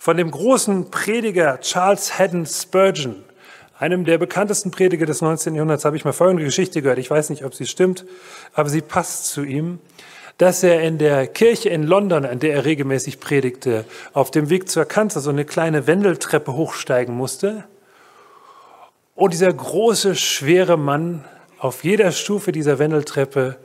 von 0.03 0.17
dem 0.17 0.33
großen 0.33 0.91
Prediger 0.91 1.61
Charles 1.61 2.19
Haddon 2.19 2.45
Spurgeon, 2.45 3.23
einem 3.79 4.05
der 4.05 4.19
bekanntesten 4.19 4.73
Prediger 4.73 5.07
des 5.07 5.21
19. 5.21 5.55
Jahrhunderts, 5.55 5.85
habe 5.85 5.97
ich 5.97 6.05
mal 6.05 6.11
folgende 6.11 6.43
Geschichte 6.43 6.83
gehört. 6.83 6.99
Ich 6.99 7.09
weiß 7.09 7.31
nicht, 7.31 7.45
ob 7.45 7.55
sie 7.55 7.67
stimmt, 7.67 8.05
aber 8.53 8.69
sie 8.69 8.81
passt 8.81 9.27
zu 9.27 9.45
ihm, 9.45 9.79
dass 10.39 10.65
er 10.65 10.83
in 10.83 10.99
der 10.99 11.29
Kirche 11.29 11.69
in 11.69 11.85
London, 11.85 12.27
an 12.27 12.41
der 12.41 12.53
er 12.53 12.65
regelmäßig 12.65 13.21
predigte, 13.21 13.85
auf 14.13 14.33
dem 14.33 14.51
Weg 14.51 14.69
zur 14.69 14.87
Kanzel 14.87 15.23
so 15.23 15.31
eine 15.31 15.45
kleine 15.45 15.87
Wendeltreppe 15.87 16.53
hochsteigen 16.53 17.15
musste. 17.15 17.63
Und 19.15 19.33
dieser 19.33 19.53
große, 19.53 20.17
schwere 20.17 20.77
Mann 20.77 21.25
auf 21.61 21.85
jeder 21.85 22.11
Stufe 22.11 22.51
dieser 22.51 22.81
Wendeltreppe 22.81 23.57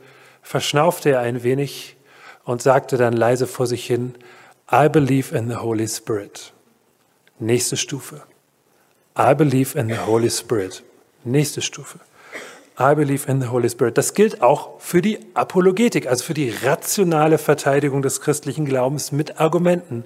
verschnaufte 0.42 1.10
er 1.10 1.18
ein 1.18 1.42
wenig 1.42 1.96
und 2.44 2.62
sagte 2.62 2.96
dann 2.96 3.14
leise 3.14 3.48
vor 3.48 3.66
sich 3.66 3.84
hin, 3.84 4.14
I 4.70 4.86
believe 4.88 5.34
in 5.34 5.48
the 5.48 5.56
Holy 5.56 5.88
Spirit. 5.88 6.52
Nächste 7.38 7.78
Stufe. 7.78 8.20
I 9.18 9.32
believe 9.32 9.78
in 9.78 9.88
the 9.88 9.96
Holy 10.06 10.28
Spirit. 10.28 10.82
Nächste 11.24 11.62
Stufe. 11.62 12.00
I 12.78 12.94
believe 12.94 13.26
in 13.26 13.40
the 13.40 13.48
Holy 13.48 13.70
Spirit. 13.70 13.96
Das 13.96 14.12
gilt 14.12 14.42
auch 14.42 14.78
für 14.78 15.00
die 15.00 15.20
Apologetik, 15.32 16.06
also 16.06 16.22
für 16.22 16.34
die 16.34 16.50
rationale 16.50 17.38
Verteidigung 17.38 18.02
des 18.02 18.20
christlichen 18.20 18.66
Glaubens 18.66 19.10
mit 19.10 19.40
Argumenten. 19.40 20.04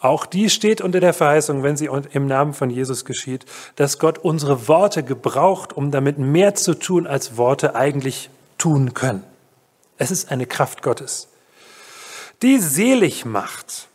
Auch 0.00 0.26
die 0.26 0.50
steht 0.50 0.80
unter 0.80 0.98
der 0.98 1.14
Verheißung, 1.14 1.62
wenn 1.62 1.76
sie 1.76 1.88
im 2.12 2.26
Namen 2.26 2.52
von 2.52 2.68
Jesus 2.68 3.04
geschieht, 3.04 3.46
dass 3.76 4.00
Gott 4.00 4.18
unsere 4.18 4.66
Worte 4.66 5.04
gebraucht, 5.04 5.72
um 5.72 5.92
damit 5.92 6.18
mehr 6.18 6.56
zu 6.56 6.74
tun, 6.74 7.06
als 7.06 7.36
Worte 7.36 7.76
eigentlich 7.76 8.28
tun 8.58 8.92
können. 8.92 9.22
Es 9.98 10.10
ist 10.10 10.32
eine 10.32 10.46
Kraft 10.46 10.82
Gottes. 10.82 11.28
Die 12.42 12.58
selig 12.58 13.24
macht. 13.24 13.86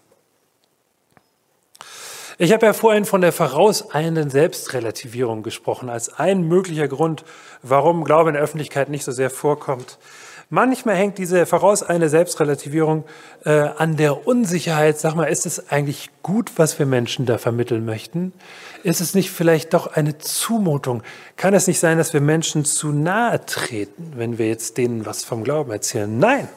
Ich 2.38 2.52
habe 2.52 2.66
ja 2.66 2.74
vorhin 2.74 3.06
von 3.06 3.22
der 3.22 3.32
vorauseilenden 3.32 4.30
Selbstrelativierung 4.30 5.42
gesprochen, 5.42 5.90
als 5.90 6.20
ein 6.20 6.44
möglicher 6.44 6.90
Grund, 6.90 7.24
warum 7.64 8.04
Glaube 8.04 8.30
in 8.30 8.34
der 8.34 8.44
Öffentlichkeit 8.44 8.90
nicht 8.90 9.06
so 9.06 9.14
sehr 9.14 9.30
vorkommt. 9.30 9.98
Manchmal 10.50 10.96
hängt 10.96 11.18
diese 11.18 11.46
vorauseilende 11.46 12.10
Selbstrelativierung 12.10 13.06
äh, 13.46 13.52
an 13.52 13.96
der 13.96 14.28
Unsicherheit. 14.28 15.00
Sag 15.00 15.16
mal, 15.16 15.26
ist 15.26 15.46
es 15.46 15.70
eigentlich 15.70 16.10
gut, 16.24 16.52
was 16.58 16.78
wir 16.78 16.86
Menschen 16.86 17.26
da 17.26 17.38
vermitteln 17.38 17.86
möchten? 17.86 18.34
Ist 18.84 19.00
es 19.00 19.16
nicht 19.16 19.32
vielleicht 19.32 19.74
doch 19.74 19.88
eine 19.88 20.18
Zumutung? 20.18 21.04
Kann 21.38 21.54
es 21.54 21.68
nicht 21.68 21.80
sein, 21.80 21.98
dass 21.98 22.14
wir 22.14 22.22
Menschen 22.22 22.66
zu 22.66 22.92
nahe 22.92 23.44
treten, 23.46 24.14
wenn 24.18 24.38
wir 24.38 24.48
jetzt 24.48 24.78
denen 24.78 25.06
was 25.06 25.24
vom 25.24 25.46
Glauben 25.46 25.72
erzählen? 25.72 26.20
Nein, 26.20 26.50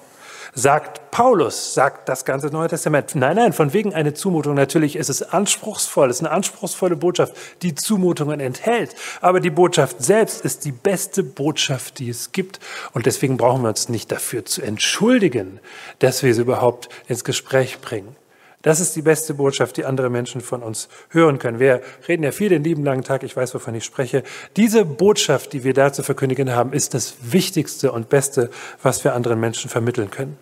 sagt 0.54 1.10
Paulus, 1.10 1.74
sagt 1.74 2.08
das 2.08 2.24
ganze 2.24 2.48
Neue 2.48 2.68
Testament. 2.68 3.14
Nein, 3.14 3.36
nein, 3.36 3.52
von 3.52 3.72
wegen 3.72 3.94
eine 3.94 4.14
Zumutung. 4.14 4.54
Natürlich 4.54 4.96
ist 4.96 5.08
es 5.08 5.22
anspruchsvoll, 5.22 6.10
es 6.10 6.16
ist 6.16 6.26
eine 6.26 6.30
anspruchsvolle 6.30 6.96
Botschaft, 6.96 7.34
die 7.62 7.74
Zumutungen 7.74 8.40
enthält. 8.40 8.94
Aber 9.20 9.40
die 9.40 9.50
Botschaft 9.50 10.02
selbst 10.02 10.44
ist 10.44 10.64
die 10.64 10.72
beste 10.72 11.22
Botschaft, 11.22 11.98
die 11.98 12.10
es 12.10 12.32
gibt. 12.32 12.60
Und 12.92 13.06
deswegen 13.06 13.36
brauchen 13.36 13.62
wir 13.62 13.68
uns 13.68 13.88
nicht 13.88 14.12
dafür 14.12 14.44
zu 14.44 14.62
entschuldigen, 14.62 15.60
dass 15.98 16.22
wir 16.22 16.34
sie 16.34 16.42
überhaupt 16.42 16.88
ins 17.08 17.24
Gespräch 17.24 17.80
bringen. 17.80 18.17
Das 18.62 18.80
ist 18.80 18.96
die 18.96 19.02
beste 19.02 19.34
Botschaft, 19.34 19.76
die 19.76 19.84
andere 19.84 20.10
Menschen 20.10 20.40
von 20.40 20.62
uns 20.62 20.88
hören 21.10 21.38
können. 21.38 21.60
Wir 21.60 21.80
reden 22.08 22.24
ja 22.24 22.32
viel 22.32 22.48
den 22.48 22.64
lieben 22.64 22.84
langen 22.84 23.04
Tag, 23.04 23.22
ich 23.22 23.36
weiß, 23.36 23.54
wovon 23.54 23.74
ich 23.74 23.84
spreche. 23.84 24.24
Diese 24.56 24.84
Botschaft, 24.84 25.52
die 25.52 25.62
wir 25.62 25.74
da 25.74 25.92
zu 25.92 26.02
verkündigen 26.02 26.52
haben, 26.52 26.72
ist 26.72 26.94
das 26.94 27.14
Wichtigste 27.22 27.92
und 27.92 28.08
Beste, 28.08 28.50
was 28.82 29.04
wir 29.04 29.14
anderen 29.14 29.38
Menschen 29.38 29.70
vermitteln 29.70 30.10
können. 30.10 30.36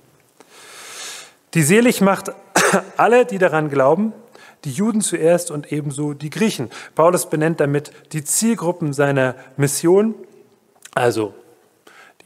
Die 1.53 1.63
selig 1.63 2.01
macht 2.01 2.33
alle, 2.97 3.27
die 3.27 3.39
daran 3.39 3.69
glauben, 3.69 4.15
die 4.65 4.73
Juden 4.73 5.03
zuerst 5.03 5.51
und 5.51 5.71
ebenso 5.71 6.15
die 6.15 6.31
Griechen. 6.31 6.71
Paulus 6.95 7.29
benennt 7.29 7.61
damit 7.61 7.93
die 8.13 8.25
Zielgruppen 8.25 8.95
seiner 8.95 9.35
Mission, 9.59 10.15
also 10.95 11.35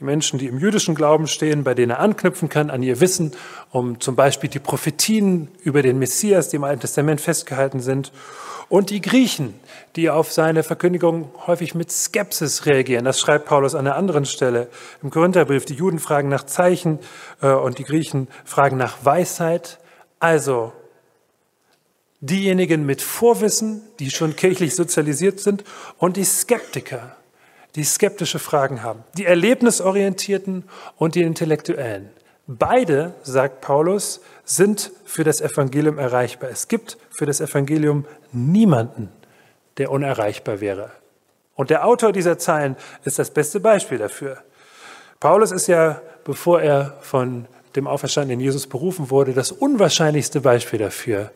die 0.01 0.05
Menschen, 0.05 0.39
die 0.39 0.47
im 0.47 0.57
jüdischen 0.57 0.95
Glauben 0.95 1.27
stehen, 1.27 1.63
bei 1.63 1.75
denen 1.75 1.91
er 1.91 1.99
anknüpfen 1.99 2.49
kann 2.49 2.71
an 2.71 2.81
ihr 2.81 2.99
Wissen, 2.99 3.33
um 3.69 3.99
zum 4.01 4.15
Beispiel 4.15 4.49
die 4.49 4.59
Prophetien 4.59 5.47
über 5.63 5.83
den 5.83 5.99
Messias, 5.99 6.49
die 6.49 6.55
im 6.55 6.63
Alten 6.63 6.81
Testament 6.81 7.21
festgehalten 7.21 7.79
sind, 7.79 8.11
und 8.67 8.89
die 8.89 9.01
Griechen, 9.01 9.53
die 9.95 10.09
auf 10.09 10.31
seine 10.31 10.63
Verkündigung 10.63 11.29
häufig 11.45 11.75
mit 11.75 11.91
Skepsis 11.91 12.65
reagieren. 12.65 13.05
Das 13.05 13.19
schreibt 13.19 13.45
Paulus 13.45 13.75
an 13.75 13.85
einer 13.85 13.95
anderen 13.95 14.25
Stelle 14.25 14.69
im 15.03 15.11
Korintherbrief. 15.11 15.65
Die 15.65 15.75
Juden 15.75 15.99
fragen 15.99 16.29
nach 16.29 16.45
Zeichen 16.45 16.99
äh, 17.41 17.51
und 17.51 17.77
die 17.77 17.83
Griechen 17.83 18.27
fragen 18.45 18.77
nach 18.77 19.03
Weisheit. 19.03 19.77
Also 20.19 20.71
diejenigen 22.21 22.85
mit 22.85 23.01
Vorwissen, 23.01 23.83
die 23.99 24.09
schon 24.09 24.35
kirchlich 24.35 24.73
sozialisiert 24.73 25.41
sind, 25.41 25.63
und 25.97 26.15
die 26.15 26.23
Skeptiker, 26.23 27.17
die 27.75 27.83
skeptische 27.83 28.39
Fragen 28.39 28.83
haben, 28.83 29.03
die 29.17 29.25
Erlebnisorientierten 29.25 30.63
und 30.97 31.15
die 31.15 31.23
Intellektuellen. 31.23 32.09
Beide, 32.47 33.13
sagt 33.23 33.61
Paulus, 33.61 34.21
sind 34.43 34.91
für 35.05 35.23
das 35.23 35.39
Evangelium 35.39 35.97
erreichbar. 35.99 36.49
Es 36.49 36.67
gibt 36.67 36.97
für 37.09 37.25
das 37.25 37.39
Evangelium 37.39 38.05
niemanden, 38.33 39.09
der 39.77 39.91
unerreichbar 39.91 40.59
wäre. 40.59 40.91
Und 41.55 41.69
der 41.69 41.85
Autor 41.85 42.11
dieser 42.11 42.37
Zeilen 42.37 42.75
ist 43.03 43.19
das 43.19 43.31
beste 43.31 43.59
Beispiel 43.59 43.97
dafür. 43.97 44.37
Paulus 45.19 45.51
ist 45.51 45.67
ja, 45.67 46.01
bevor 46.23 46.61
er 46.61 46.97
von 47.01 47.47
dem 47.75 47.87
auferstandenen 47.87 48.41
Jesus 48.41 48.67
berufen 48.67 49.09
wurde, 49.11 49.33
das 49.33 49.51
unwahrscheinlichste 49.51 50.41
Beispiel 50.41 50.79
dafür, 50.79 51.31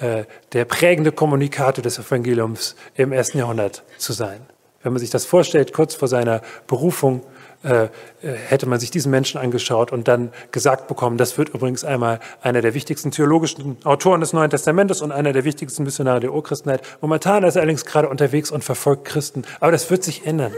äh, 0.00 0.24
der 0.52 0.64
prägende 0.64 1.12
Kommunikator 1.12 1.82
des 1.82 1.98
Evangeliums 1.98 2.74
im 2.96 3.12
ersten 3.12 3.38
Jahrhundert 3.38 3.82
zu 3.96 4.12
sein. 4.12 4.40
Wenn 4.82 4.92
man 4.92 5.00
sich 5.00 5.10
das 5.10 5.26
vorstellt, 5.26 5.72
kurz 5.72 5.94
vor 5.94 6.08
seiner 6.08 6.40
Berufung 6.66 7.22
äh, 7.62 7.88
hätte 8.22 8.66
man 8.66 8.80
sich 8.80 8.90
diesen 8.90 9.10
Menschen 9.10 9.38
angeschaut 9.38 9.92
und 9.92 10.08
dann 10.08 10.32
gesagt 10.52 10.88
bekommen, 10.88 11.18
das 11.18 11.36
wird 11.36 11.50
übrigens 11.50 11.84
einmal 11.84 12.20
einer 12.40 12.62
der 12.62 12.72
wichtigsten 12.72 13.10
theologischen 13.10 13.76
Autoren 13.84 14.20
des 14.20 14.32
Neuen 14.32 14.48
Testamentes 14.48 15.02
und 15.02 15.12
einer 15.12 15.34
der 15.34 15.44
wichtigsten 15.44 15.82
Missionare 15.82 16.20
der 16.20 16.32
Urchristenheit. 16.32 16.80
Momentan 17.02 17.44
ist 17.44 17.56
er 17.56 17.62
allerdings 17.62 17.84
gerade 17.84 18.08
unterwegs 18.08 18.50
und 18.50 18.64
verfolgt 18.64 19.04
Christen, 19.04 19.42
aber 19.60 19.72
das 19.72 19.90
wird 19.90 20.02
sich 20.02 20.26
ändern. 20.26 20.54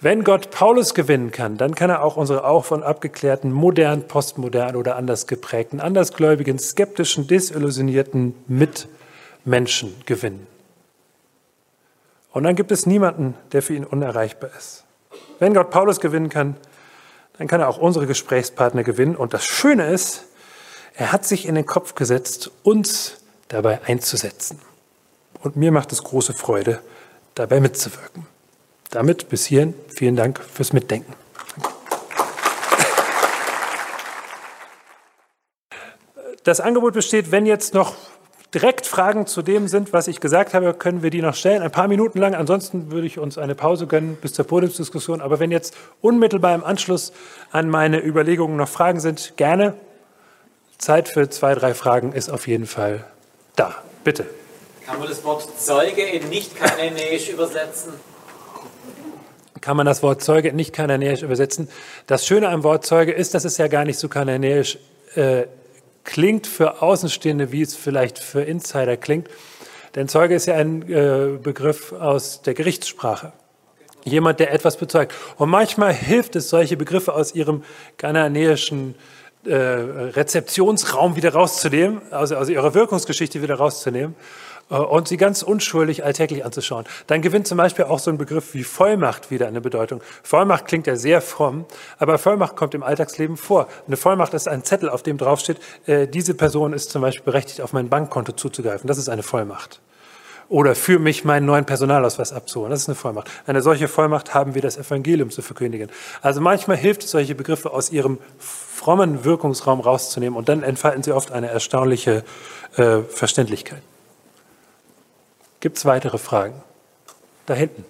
Wenn 0.00 0.24
Gott 0.24 0.50
Paulus 0.50 0.94
gewinnen 0.94 1.30
kann, 1.30 1.58
dann 1.58 1.74
kann 1.74 1.90
er 1.90 2.02
auch 2.02 2.16
unsere 2.16 2.44
auch 2.44 2.64
von 2.64 2.82
abgeklärten, 2.82 3.52
modern, 3.52 4.08
postmodern 4.08 4.74
oder 4.74 4.96
anders 4.96 5.26
geprägten, 5.26 5.80
andersgläubigen, 5.80 6.58
skeptischen, 6.58 7.28
desillusionierten 7.28 8.34
Mitmenschen 8.48 9.94
gewinnen. 10.06 10.46
Und 12.32 12.44
dann 12.44 12.56
gibt 12.56 12.72
es 12.72 12.86
niemanden, 12.86 13.34
der 13.52 13.62
für 13.62 13.74
ihn 13.74 13.84
unerreichbar 13.84 14.50
ist. 14.56 14.84
Wenn 15.38 15.54
Gott 15.54 15.70
Paulus 15.70 16.00
gewinnen 16.00 16.28
kann, 16.28 16.56
dann 17.38 17.46
kann 17.46 17.60
er 17.60 17.68
auch 17.68 17.78
unsere 17.78 18.06
Gesprächspartner 18.06 18.84
gewinnen. 18.84 19.16
Und 19.16 19.34
das 19.34 19.44
Schöne 19.44 19.86
ist, 19.86 20.24
er 20.94 21.12
hat 21.12 21.24
sich 21.24 21.46
in 21.46 21.54
den 21.54 21.66
Kopf 21.66 21.94
gesetzt, 21.94 22.50
uns 22.62 23.18
dabei 23.48 23.80
einzusetzen. 23.84 24.60
Und 25.42 25.56
mir 25.56 25.72
macht 25.72 25.92
es 25.92 26.02
große 26.04 26.32
Freude, 26.32 26.80
dabei 27.34 27.60
mitzuwirken. 27.60 28.26
Damit 28.90 29.28
bis 29.28 29.46
hierhin 29.46 29.74
vielen 29.88 30.16
Dank 30.16 30.40
fürs 30.40 30.72
Mitdenken. 30.72 31.14
Das 36.44 36.60
Angebot 36.60 36.94
besteht, 36.94 37.30
wenn 37.30 37.46
jetzt 37.46 37.72
noch 37.72 37.94
direkt 38.54 38.86
Fragen 38.86 39.26
zu 39.26 39.42
dem 39.42 39.68
sind, 39.68 39.92
was 39.92 40.08
ich 40.08 40.20
gesagt 40.20 40.54
habe, 40.54 40.74
können 40.74 41.02
wir 41.02 41.10
die 41.10 41.22
noch 41.22 41.34
stellen, 41.34 41.62
ein 41.62 41.70
paar 41.70 41.88
Minuten 41.88 42.18
lang. 42.18 42.34
Ansonsten 42.34 42.90
würde 42.90 43.06
ich 43.06 43.18
uns 43.18 43.38
eine 43.38 43.54
Pause 43.54 43.86
gönnen 43.86 44.16
bis 44.20 44.34
zur 44.34 44.46
Podiumsdiskussion. 44.46 45.20
Aber 45.20 45.40
wenn 45.40 45.50
jetzt 45.50 45.74
unmittelbar 46.00 46.54
im 46.54 46.64
Anschluss 46.64 47.12
an 47.50 47.68
meine 47.68 48.04
Überlegungen 48.04 48.56
noch 48.56 48.68
Fragen 48.68 49.00
sind, 49.00 49.36
gerne. 49.36 49.74
Zeit 50.78 51.08
für 51.08 51.30
zwei, 51.30 51.54
drei 51.54 51.74
Fragen 51.74 52.12
ist 52.12 52.28
auf 52.28 52.46
jeden 52.48 52.66
Fall 52.66 53.04
da. 53.56 53.74
Bitte. 54.04 54.26
Kann 54.84 54.98
man 54.98 55.08
das 55.08 55.22
Wort 55.24 55.48
Zeuge 55.58 56.02
in 56.02 56.28
nicht 56.28 56.56
kananäisch 56.56 57.30
übersetzen? 57.30 57.92
Kann 59.60 59.76
man 59.76 59.86
das 59.86 60.02
Wort 60.02 60.22
Zeuge 60.22 60.48
in 60.48 60.56
nicht 60.56 60.72
kananäisch 60.72 61.22
übersetzen? 61.22 61.68
Das 62.08 62.26
Schöne 62.26 62.48
am 62.48 62.64
Wort 62.64 62.84
Zeuge 62.84 63.12
ist, 63.12 63.32
dass 63.34 63.44
es 63.44 63.58
ja 63.58 63.68
gar 63.68 63.84
nicht 63.84 63.98
so 63.98 64.08
kananäisch 64.08 64.76
äh, 65.14 65.44
klingt 66.04 66.46
für 66.46 66.82
Außenstehende, 66.82 67.52
wie 67.52 67.62
es 67.62 67.74
vielleicht 67.74 68.18
für 68.18 68.42
Insider 68.42 68.96
klingt. 68.96 69.28
Denn 69.94 70.08
Zeuge 70.08 70.34
ist 70.34 70.46
ja 70.46 70.54
ein 70.54 70.82
äh, 70.90 71.38
Begriff 71.42 71.92
aus 71.92 72.42
der 72.42 72.54
Gerichtssprache. 72.54 73.32
Jemand, 74.04 74.40
der 74.40 74.52
etwas 74.52 74.76
bezeugt. 74.78 75.14
Und 75.36 75.50
manchmal 75.50 75.92
hilft 75.92 76.34
es, 76.34 76.48
solche 76.48 76.76
Begriffe 76.76 77.14
aus 77.14 77.34
ihrem 77.34 77.62
kananäischen 77.98 78.94
äh, 79.44 79.54
Rezeptionsraum 79.54 81.14
wieder 81.14 81.34
rauszunehmen, 81.34 82.00
also 82.10 82.36
aus 82.36 82.48
ihrer 82.48 82.74
Wirkungsgeschichte 82.74 83.42
wieder 83.42 83.56
rauszunehmen 83.56 84.16
und 84.78 85.08
sie 85.08 85.16
ganz 85.16 85.42
unschuldig 85.42 86.04
alltäglich 86.04 86.44
anzuschauen. 86.44 86.84
Dann 87.06 87.22
gewinnt 87.22 87.46
zum 87.46 87.58
Beispiel 87.58 87.84
auch 87.84 87.98
so 87.98 88.10
ein 88.10 88.18
Begriff 88.18 88.54
wie 88.54 88.64
Vollmacht 88.64 89.30
wieder 89.30 89.46
eine 89.46 89.60
Bedeutung. 89.60 90.02
Vollmacht 90.22 90.66
klingt 90.66 90.86
ja 90.86 90.96
sehr 90.96 91.20
fromm, 91.20 91.66
aber 91.98 92.18
Vollmacht 92.18 92.56
kommt 92.56 92.74
im 92.74 92.82
Alltagsleben 92.82 93.36
vor. 93.36 93.68
Eine 93.86 93.96
Vollmacht 93.96 94.34
ist 94.34 94.48
ein 94.48 94.64
Zettel, 94.64 94.88
auf 94.88 95.02
dem 95.02 95.18
draufsteht, 95.18 95.58
äh, 95.86 96.06
diese 96.06 96.34
Person 96.34 96.72
ist 96.72 96.90
zum 96.90 97.02
Beispiel 97.02 97.24
berechtigt, 97.24 97.60
auf 97.60 97.72
mein 97.72 97.88
Bankkonto 97.88 98.32
zuzugreifen. 98.32 98.86
Das 98.86 98.98
ist 98.98 99.08
eine 99.08 99.22
Vollmacht. 99.22 99.80
Oder 100.48 100.74
für 100.74 100.98
mich 100.98 101.24
meinen 101.24 101.46
neuen 101.46 101.64
Personalausweis 101.64 102.32
abzuholen. 102.32 102.70
Das 102.70 102.80
ist 102.80 102.88
eine 102.88 102.94
Vollmacht. 102.94 103.30
Eine 103.46 103.62
solche 103.62 103.88
Vollmacht 103.88 104.34
haben 104.34 104.54
wir 104.54 104.60
das 104.62 104.76
Evangelium 104.76 105.30
zu 105.30 105.40
verkündigen. 105.40 105.88
Also 106.20 106.40
manchmal 106.40 106.76
hilft 106.76 107.04
es, 107.04 107.10
solche 107.10 107.34
Begriffe 107.34 107.70
aus 107.72 107.90
ihrem 107.90 108.18
frommen 108.38 109.24
Wirkungsraum 109.24 109.80
rauszunehmen 109.80 110.36
und 110.36 110.48
dann 110.48 110.62
entfalten 110.62 111.02
sie 111.02 111.12
oft 111.12 111.32
eine 111.32 111.48
erstaunliche 111.48 112.24
äh, 112.76 112.98
Verständlichkeit. 113.08 113.82
Gibt 115.62 115.78
es 115.78 115.84
weitere 115.84 116.18
Fragen? 116.18 116.60
Da 117.46 117.54
hinten. 117.54 117.84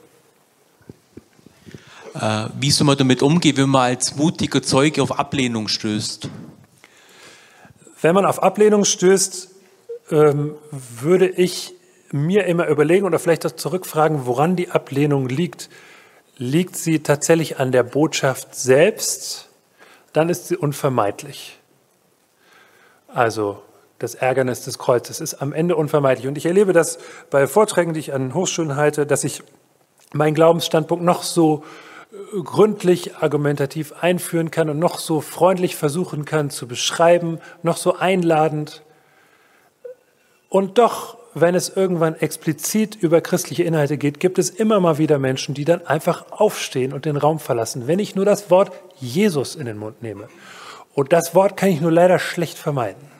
Äh, 2.14 2.48
wie 2.60 2.70
soll 2.70 2.86
man 2.86 2.98
damit 2.98 3.22
umgehen, 3.22 3.56
wenn 3.56 3.70
man 3.70 3.84
als 3.84 4.14
mutiger 4.14 4.62
Zeuge 4.62 5.02
auf 5.02 5.18
Ablehnung 5.18 5.68
stößt? 5.68 6.28
Wenn 8.02 8.14
man 8.14 8.26
auf 8.26 8.42
Ablehnung 8.42 8.84
stößt, 8.84 9.48
ähm, 10.10 10.54
würde 10.70 11.28
ich 11.28 11.72
mir 12.10 12.44
immer 12.44 12.66
überlegen 12.66 13.06
oder 13.06 13.18
vielleicht 13.18 13.46
auch 13.46 13.52
zurückfragen, 13.52 14.26
woran 14.26 14.54
die 14.54 14.70
Ablehnung 14.70 15.30
liegt. 15.30 15.70
Liegt 16.36 16.76
sie 16.76 16.98
tatsächlich 17.02 17.58
an 17.58 17.72
der 17.72 17.84
Botschaft 17.84 18.54
selbst? 18.54 19.48
Dann 20.12 20.28
ist 20.28 20.48
sie 20.48 20.58
unvermeidlich. 20.58 21.58
Also 23.08 23.62
das 24.02 24.16
Ärgernis 24.16 24.62
des 24.62 24.78
Kreuzes 24.78 25.20
ist 25.20 25.34
am 25.34 25.52
Ende 25.52 25.76
unvermeidlich. 25.76 26.26
Und 26.26 26.36
ich 26.36 26.46
erlebe 26.46 26.72
das 26.72 26.98
bei 27.30 27.46
Vorträgen, 27.46 27.94
die 27.94 28.00
ich 28.00 28.12
an 28.12 28.34
Hochschulen 28.34 28.74
halte, 28.76 29.06
dass 29.06 29.22
ich 29.22 29.42
meinen 30.12 30.34
Glaubensstandpunkt 30.34 31.04
noch 31.04 31.22
so 31.22 31.62
äh, 32.12 32.42
gründlich 32.42 33.16
argumentativ 33.16 33.92
einführen 34.00 34.50
kann 34.50 34.68
und 34.68 34.80
noch 34.80 34.98
so 34.98 35.20
freundlich 35.20 35.76
versuchen 35.76 36.24
kann 36.24 36.50
zu 36.50 36.66
beschreiben, 36.66 37.38
noch 37.62 37.76
so 37.76 37.96
einladend. 37.96 38.82
Und 40.48 40.78
doch, 40.78 41.16
wenn 41.34 41.54
es 41.54 41.68
irgendwann 41.68 42.16
explizit 42.16 42.96
über 42.96 43.20
christliche 43.20 43.62
Inhalte 43.62 43.98
geht, 43.98 44.18
gibt 44.18 44.38
es 44.38 44.50
immer 44.50 44.80
mal 44.80 44.98
wieder 44.98 45.20
Menschen, 45.20 45.54
die 45.54 45.64
dann 45.64 45.86
einfach 45.86 46.26
aufstehen 46.32 46.92
und 46.92 47.04
den 47.04 47.16
Raum 47.16 47.38
verlassen, 47.38 47.86
wenn 47.86 48.00
ich 48.00 48.16
nur 48.16 48.24
das 48.24 48.50
Wort 48.50 48.72
Jesus 48.96 49.54
in 49.54 49.64
den 49.64 49.78
Mund 49.78 50.02
nehme. 50.02 50.28
Und 50.92 51.12
das 51.12 51.36
Wort 51.36 51.56
kann 51.56 51.70
ich 51.70 51.80
nur 51.80 51.92
leider 51.92 52.18
schlecht 52.18 52.58
vermeiden. 52.58 53.11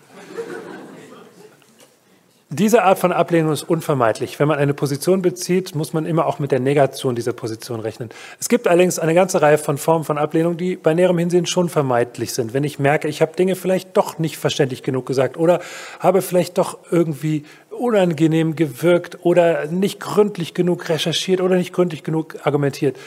Diese 2.54 2.82
Art 2.82 2.98
von 2.98 3.12
Ablehnung 3.12 3.50
ist 3.50 3.62
unvermeidlich. 3.62 4.38
Wenn 4.38 4.46
man 4.46 4.58
eine 4.58 4.74
Position 4.74 5.22
bezieht, 5.22 5.74
muss 5.74 5.94
man 5.94 6.04
immer 6.04 6.26
auch 6.26 6.38
mit 6.38 6.52
der 6.52 6.60
Negation 6.60 7.14
dieser 7.14 7.32
Position 7.32 7.80
rechnen. 7.80 8.10
Es 8.40 8.50
gibt 8.50 8.68
allerdings 8.68 8.98
eine 8.98 9.14
ganze 9.14 9.40
Reihe 9.40 9.56
von 9.56 9.78
Formen 9.78 10.04
von 10.04 10.18
Ablehnung, 10.18 10.58
die 10.58 10.76
bei 10.76 10.92
näherem 10.92 11.16
Hinsehen 11.16 11.46
schon 11.46 11.70
vermeidlich 11.70 12.34
sind. 12.34 12.52
Wenn 12.52 12.62
ich 12.62 12.78
merke, 12.78 13.08
ich 13.08 13.22
habe 13.22 13.34
Dinge 13.34 13.56
vielleicht 13.56 13.96
doch 13.96 14.18
nicht 14.18 14.36
verständlich 14.36 14.82
genug 14.82 15.06
gesagt 15.06 15.38
oder 15.38 15.62
habe 15.98 16.20
vielleicht 16.20 16.58
doch 16.58 16.76
irgendwie 16.90 17.46
unangenehm 17.70 18.54
gewirkt 18.54 19.20
oder 19.22 19.64
nicht 19.68 19.98
gründlich 19.98 20.52
genug 20.52 20.90
recherchiert 20.90 21.40
oder 21.40 21.56
nicht 21.56 21.72
gründlich 21.72 22.02
genug 22.02 22.36
argumentiert. 22.44 22.98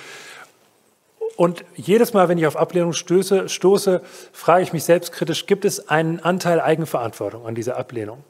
Und 1.35 1.63
jedes 1.75 2.13
Mal, 2.13 2.29
wenn 2.29 2.39
ich 2.39 2.47
auf 2.47 2.57
Ablehnung 2.57 2.93
stöße, 2.93 3.47
stoße, 3.47 4.01
frage 4.33 4.63
ich 4.63 4.73
mich 4.73 4.85
selbstkritisch, 4.85 5.45
gibt 5.45 5.65
es 5.65 5.87
einen 5.87 6.19
Anteil 6.19 6.59
Eigenverantwortung 6.59 7.45
an 7.45 7.53
dieser 7.53 7.77
Ablehnung? 7.77 8.23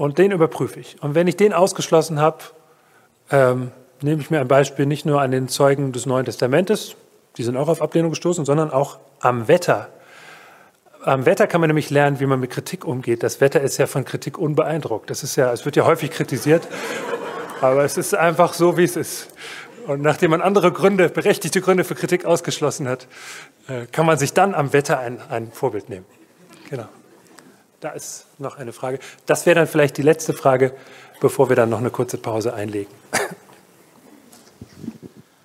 Und 0.00 0.16
den 0.16 0.30
überprüfe 0.30 0.80
ich. 0.80 0.96
Und 1.02 1.14
wenn 1.14 1.26
ich 1.26 1.36
den 1.36 1.52
ausgeschlossen 1.52 2.20
habe, 2.20 2.38
ähm, 3.30 3.70
nehme 4.00 4.22
ich 4.22 4.30
mir 4.30 4.40
ein 4.40 4.48
Beispiel 4.48 4.86
nicht 4.86 5.04
nur 5.04 5.20
an 5.20 5.30
den 5.30 5.46
Zeugen 5.46 5.92
des 5.92 6.06
Neuen 6.06 6.24
Testamentes, 6.24 6.96
die 7.36 7.42
sind 7.42 7.54
auch 7.58 7.68
auf 7.68 7.82
Ablehnung 7.82 8.08
gestoßen, 8.08 8.46
sondern 8.46 8.70
auch 8.70 8.98
am 9.20 9.46
Wetter. 9.46 9.90
Am 11.04 11.26
Wetter 11.26 11.46
kann 11.46 11.60
man 11.60 11.68
nämlich 11.68 11.90
lernen, 11.90 12.18
wie 12.18 12.24
man 12.24 12.40
mit 12.40 12.48
Kritik 12.48 12.86
umgeht. 12.86 13.22
Das 13.22 13.42
Wetter 13.42 13.60
ist 13.60 13.76
ja 13.76 13.86
von 13.86 14.06
Kritik 14.06 14.38
unbeeindruckt. 14.38 15.10
Das 15.10 15.22
ist 15.22 15.36
ja, 15.36 15.52
es 15.52 15.66
wird 15.66 15.76
ja 15.76 15.84
häufig 15.84 16.10
kritisiert, 16.12 16.66
aber 17.60 17.84
es 17.84 17.98
ist 17.98 18.14
einfach 18.14 18.54
so, 18.54 18.78
wie 18.78 18.84
es 18.84 18.96
ist. 18.96 19.28
Und 19.86 20.00
nachdem 20.00 20.30
man 20.30 20.40
andere 20.40 20.72
Gründe, 20.72 21.10
berechtigte 21.10 21.60
Gründe 21.60 21.84
für 21.84 21.94
Kritik 21.94 22.24
ausgeschlossen 22.24 22.88
hat, 22.88 23.06
äh, 23.68 23.84
kann 23.92 24.06
man 24.06 24.16
sich 24.16 24.32
dann 24.32 24.54
am 24.54 24.72
Wetter 24.72 24.98
ein, 24.98 25.20
ein 25.28 25.52
Vorbild 25.52 25.90
nehmen. 25.90 26.06
Genau. 26.70 26.88
Da 27.80 27.90
ist 27.90 28.26
noch 28.38 28.58
eine 28.58 28.74
Frage. 28.74 28.98
Das 29.24 29.46
wäre 29.46 29.54
dann 29.54 29.66
vielleicht 29.66 29.96
die 29.96 30.02
letzte 30.02 30.34
Frage, 30.34 30.74
bevor 31.18 31.48
wir 31.48 31.56
dann 31.56 31.70
noch 31.70 31.78
eine 31.78 31.88
kurze 31.88 32.18
Pause 32.18 32.52
einlegen. 32.52 32.92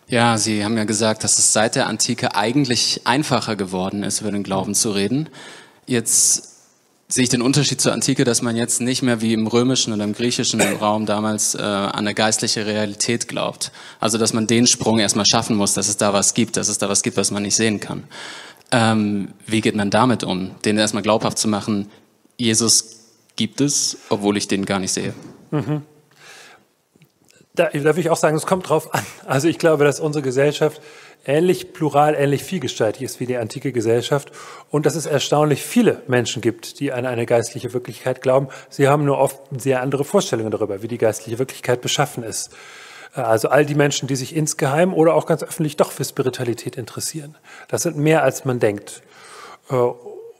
Ja, 0.07 0.37
Sie 0.37 0.63
haben 0.63 0.77
ja 0.77 0.83
gesagt, 0.83 1.23
dass 1.23 1.39
es 1.39 1.51
seit 1.51 1.75
der 1.75 1.87
Antike 1.87 2.35
eigentlich 2.35 3.01
einfacher 3.05 3.55
geworden 3.55 4.03
ist, 4.03 4.21
über 4.21 4.31
den 4.31 4.43
Glauben 4.43 4.75
zu 4.75 4.91
reden. 4.91 5.29
Jetzt 5.87 6.55
sehe 7.07 7.23
ich 7.23 7.29
den 7.29 7.41
Unterschied 7.41 7.81
zur 7.81 7.91
Antike, 7.93 8.23
dass 8.23 8.41
man 8.41 8.55
jetzt 8.55 8.81
nicht 8.81 9.01
mehr 9.01 9.21
wie 9.21 9.33
im 9.33 9.47
römischen 9.47 9.93
oder 9.93 10.03
im 10.03 10.13
griechischen 10.13 10.61
Raum 10.61 11.05
damals 11.05 11.55
äh, 11.55 11.61
an 11.61 11.91
eine 11.91 12.13
geistliche 12.13 12.65
Realität 12.65 13.27
glaubt. 13.27 13.71
Also 13.99 14.17
dass 14.17 14.33
man 14.33 14.45
den 14.45 14.67
Sprung 14.67 14.99
erstmal 14.99 15.25
schaffen 15.25 15.55
muss, 15.55 15.73
dass 15.73 15.87
es 15.87 15.97
da 15.97 16.13
was 16.13 16.33
gibt, 16.33 16.57
dass 16.57 16.67
es 16.67 16.77
da 16.77 16.87
was 16.89 17.01
gibt, 17.01 17.17
was 17.17 17.31
man 17.31 17.43
nicht 17.43 17.55
sehen 17.55 17.79
kann. 17.79 18.03
Ähm, 18.71 19.29
wie 19.47 19.61
geht 19.61 19.75
man 19.75 19.89
damit 19.89 20.23
um, 20.23 20.51
den 20.65 20.77
erstmal 20.77 21.03
glaubhaft 21.03 21.37
zu 21.37 21.47
machen, 21.47 21.89
Jesus 22.37 22.95
gibt 23.35 23.61
es, 23.61 23.97
obwohl 24.09 24.37
ich 24.37 24.47
den 24.47 24.65
gar 24.65 24.79
nicht 24.79 24.91
sehe. 24.91 25.13
Mhm. 25.51 25.83
Da, 27.53 27.69
da 27.69 27.95
ich 27.95 28.09
auch 28.09 28.17
sagen, 28.17 28.35
es 28.35 28.45
kommt 28.45 28.69
drauf 28.69 28.93
an. 28.93 29.05
Also 29.25 29.47
ich 29.47 29.57
glaube, 29.57 29.85
dass 29.85 29.99
unsere 29.99 30.21
Gesellschaft 30.21 30.81
ähnlich 31.25 31.73
plural, 31.73 32.15
ähnlich 32.15 32.43
vielgestaltig 32.43 33.03
ist 33.03 33.19
wie 33.19 33.25
die 33.25 33.37
antike 33.37 33.71
Gesellschaft 33.71 34.31
und 34.69 34.85
dass 34.85 34.95
es 34.95 35.05
erstaunlich 35.05 35.63
viele 35.63 36.01
Menschen 36.07 36.41
gibt, 36.41 36.79
die 36.79 36.91
an 36.91 37.05
eine 37.05 37.25
geistliche 37.25 37.73
Wirklichkeit 37.73 38.21
glauben. 38.21 38.49
Sie 38.69 38.87
haben 38.87 39.05
nur 39.05 39.17
oft 39.17 39.39
sehr 39.57 39.81
andere 39.81 40.05
Vorstellungen 40.05 40.51
darüber, 40.51 40.81
wie 40.81 40.87
die 40.87 40.97
geistliche 40.97 41.39
Wirklichkeit 41.39 41.81
beschaffen 41.81 42.23
ist. 42.23 42.51
Also 43.13 43.47
all 43.47 43.65
die 43.65 43.75
Menschen, 43.75 44.07
die 44.07 44.15
sich 44.15 44.35
insgeheim 44.35 44.93
oder 44.93 45.13
auch 45.15 45.25
ganz 45.25 45.41
öffentlich 45.41 45.77
doch 45.77 45.91
für 45.91 46.03
Spiritualität 46.03 46.75
interessieren. 46.75 47.37
Das 47.69 47.83
sind 47.83 47.97
mehr, 47.97 48.23
als 48.23 48.43
man 48.43 48.59
denkt. 48.59 49.01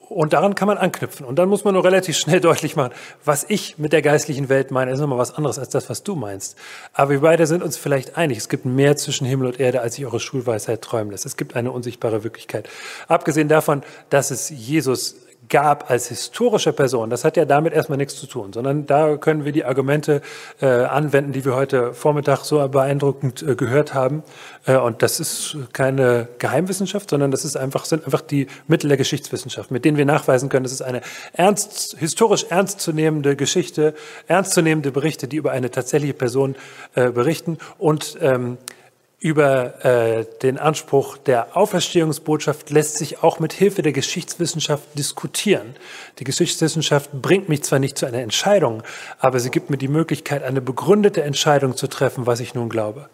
Und 0.10 0.34
daran 0.34 0.56
kann 0.56 0.68
man 0.68 0.78
anknüpfen. 0.78 1.26
Und 1.26 1.38
dann 1.38 1.50
muss 1.50 1.64
man 1.64 1.74
nur 1.74 1.84
relativ 1.84 2.18
schnell 2.18 2.40
deutlich 2.42 2.76
machen, 2.76 2.94
was 3.24 3.46
ich 3.48 3.78
mit 3.78 3.94
der 3.94 4.02
geistlichen 4.02 4.50
Welt 4.50 4.72
meine, 4.72 4.92
ist 4.92 5.00
nochmal 5.00 5.18
was 5.18 5.34
anderes 5.34 5.60
als 5.60 5.70
das, 5.70 5.90
was 5.90 6.04
du 6.04 6.16
meinst. 6.16 6.58
Aber 6.94 7.12
wir 7.12 7.22
beide 7.22 7.48
sind 7.48 7.64
uns 7.64 7.78
vielleicht 7.78 8.18
einig. 8.18 8.38
Es 8.38 8.50
gibt 8.50 8.66
mehr 8.66 8.96
zwischen 8.98 9.26
Himmel 9.26 9.48
und 9.48 9.60
Erde, 9.60 9.82
als 9.82 9.96
sich 9.96 10.06
eure 10.06 10.20
Schulweisheit 10.20 10.82
träumen 10.82 11.12
lässt. 11.12 11.26
Es 11.26 11.38
gibt 11.38 11.56
eine 11.56 11.72
unsichtbare 11.72 12.24
Wirklichkeit. 12.24 12.70
Abgesehen 13.08 13.48
davon, 13.48 13.84
dass 14.10 14.32
es 14.32 14.50
Jesus 14.50 15.16
gab 15.50 15.90
als 15.90 16.08
historische 16.08 16.74
Person, 16.74 17.10
das 17.10 17.24
hat 17.24 17.38
ja 17.38 17.46
damit 17.46 17.74
erstmal 17.74 17.98
nichts 17.98 18.16
zu 18.16 18.28
tun, 18.28 18.54
sondern 18.54 18.86
da 18.86 19.18
können 19.18 19.46
wir 19.46 19.52
die 19.52 19.66
Argumente 19.66 20.22
äh, 20.62 20.66
anwenden, 20.66 21.34
die 21.34 21.46
wir 21.46 21.56
heute 21.56 21.94
Vormittag 21.94 22.44
so 22.44 22.66
beeindruckend 22.68 23.44
äh, 23.44 23.56
gehört 23.56 23.94
haben. 23.94 24.24
Äh, 24.66 24.78
und 24.78 25.02
das 25.02 25.20
ist 25.20 25.58
keine 25.74 26.28
Geheimwissenschaft, 26.40 27.10
sondern 27.10 27.32
das 27.32 27.46
ist 27.46 27.58
einfach, 27.58 27.86
sind 27.86 28.06
einfach 28.06 28.22
die 28.22 28.48
Mittel 28.68 28.88
der 28.88 28.98
Geschichtswissenschaft, 28.98 29.72
mit 29.72 29.86
denen 29.86 29.98
wir 29.98 30.06
nachweisen 30.06 30.50
können, 30.50 30.64
das 30.64 30.74
ist 30.74 30.82
eine 30.82 31.02
ernst, 31.34 31.96
historisch 32.00 32.46
ernstzunehmende 32.50 33.36
Geschichte, 33.36 33.94
ernstzunehmende 34.28 34.92
Berichte, 34.92 35.28
die 35.28 35.38
über 35.38 35.52
eine 35.52 35.72
tatsächliche 35.72 36.14
Person 36.14 36.56
äh, 36.96 37.12
berichten 37.12 37.58
und 37.78 38.18
ähm, 38.22 38.58
über 39.20 39.86
äh, 39.86 40.26
den 40.42 40.58
Anspruch 40.58 41.18
der 41.18 41.56
Auferstehungsbotschaft 41.56 42.70
lässt 42.70 42.98
sich 42.98 43.24
auch 43.24 43.40
mit 43.40 43.54
Hilfe 43.54 43.82
der 43.82 43.94
Geschichtswissenschaft 43.94 44.84
diskutieren. 44.98 45.76
Die 46.20 46.26
Geschichtswissenschaft 46.26 47.12
bringt 47.12 47.50
mich 47.50 47.64
zwar 47.64 47.80
nicht 47.80 47.98
zu 47.98 48.06
einer 48.06 48.20
Entscheidung, 48.20 48.84
aber 49.20 49.40
sie 49.40 49.52
gibt 49.52 49.70
mir 49.70 49.78
die 49.78 49.88
Möglichkeit, 49.88 50.44
eine 50.44 50.62
begründete 50.62 51.24
Entscheidung 51.24 51.76
zu 51.78 51.88
treffen, 51.88 52.26
was 52.26 52.40
ich 52.40 52.54
nun 52.54 52.70
glaube. 52.70 53.10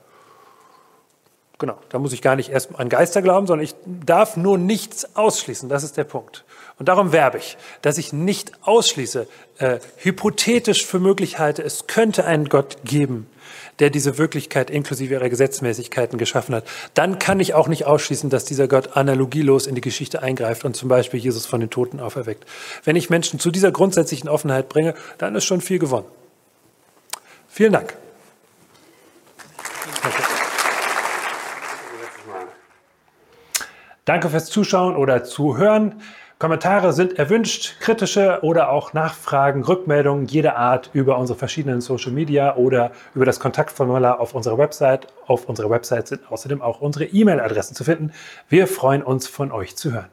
Genau, 1.59 1.77
da 1.89 1.99
muss 1.99 2.11
ich 2.11 2.23
gar 2.23 2.35
nicht 2.35 2.49
erst 2.49 2.73
an 2.79 2.89
Geister 2.89 3.21
glauben, 3.21 3.45
sondern 3.45 3.63
ich 3.63 3.75
darf 3.85 4.35
nur 4.35 4.57
nichts 4.57 5.15
ausschließen. 5.15 5.69
Das 5.69 5.83
ist 5.83 5.95
der 5.95 6.05
Punkt. 6.05 6.43
Und 6.79 6.87
darum 6.87 7.11
werbe 7.11 7.37
ich, 7.37 7.55
dass 7.83 7.99
ich 7.99 8.11
nicht 8.11 8.51
ausschließe, 8.63 9.27
äh, 9.59 9.77
hypothetisch 9.97 10.83
für 10.83 10.97
möglich 10.97 11.37
halte, 11.37 11.61
es 11.61 11.85
könnte 11.85 12.25
einen 12.25 12.49
Gott 12.49 12.77
geben, 12.83 13.27
der 13.81 13.89
diese 13.89 14.17
Wirklichkeit 14.19 14.69
inklusive 14.69 15.15
ihrer 15.15 15.27
Gesetzmäßigkeiten 15.27 16.19
geschaffen 16.19 16.53
hat, 16.53 16.65
dann 16.93 17.19
kann 17.19 17.39
ich 17.39 17.55
auch 17.55 17.67
nicht 17.67 17.85
ausschließen, 17.85 18.29
dass 18.29 18.45
dieser 18.45 18.67
Gott 18.67 18.95
analogielos 18.95 19.65
in 19.65 19.73
die 19.73 19.81
Geschichte 19.81 20.21
eingreift 20.21 20.63
und 20.63 20.75
zum 20.75 20.87
Beispiel 20.87 21.19
Jesus 21.19 21.47
von 21.47 21.59
den 21.59 21.71
Toten 21.71 21.99
auferweckt. 21.99 22.45
Wenn 22.83 22.95
ich 22.95 23.09
Menschen 23.09 23.39
zu 23.39 23.49
dieser 23.49 23.71
grundsätzlichen 23.71 24.29
Offenheit 24.29 24.69
bringe, 24.69 24.93
dann 25.17 25.35
ist 25.35 25.45
schon 25.45 25.61
viel 25.61 25.79
gewonnen. 25.79 26.05
Vielen 27.49 27.73
Dank. 27.73 27.95
Danke 34.05 34.29
fürs 34.29 34.45
Zuschauen 34.45 34.95
oder 34.95 35.23
Zuhören. 35.23 36.01
Kommentare 36.41 36.91
sind 36.91 37.19
erwünscht, 37.19 37.79
kritische 37.81 38.39
oder 38.41 38.71
auch 38.71 38.93
Nachfragen, 38.93 39.63
Rückmeldungen 39.63 40.25
jeder 40.25 40.57
Art 40.57 40.89
über 40.91 41.19
unsere 41.19 41.37
verschiedenen 41.37 41.81
Social 41.81 42.11
Media 42.11 42.55
oder 42.55 42.93
über 43.13 43.25
das 43.25 43.39
Kontaktformular 43.39 44.19
auf 44.19 44.33
unserer 44.33 44.57
Website. 44.57 45.05
Auf 45.27 45.45
unserer 45.45 45.69
Website 45.69 46.07
sind 46.07 46.31
außerdem 46.31 46.63
auch 46.63 46.81
unsere 46.81 47.05
E-Mail-Adressen 47.05 47.75
zu 47.75 47.83
finden. 47.83 48.11
Wir 48.49 48.65
freuen 48.65 49.03
uns, 49.03 49.27
von 49.27 49.51
euch 49.51 49.75
zu 49.75 49.93
hören. 49.93 50.09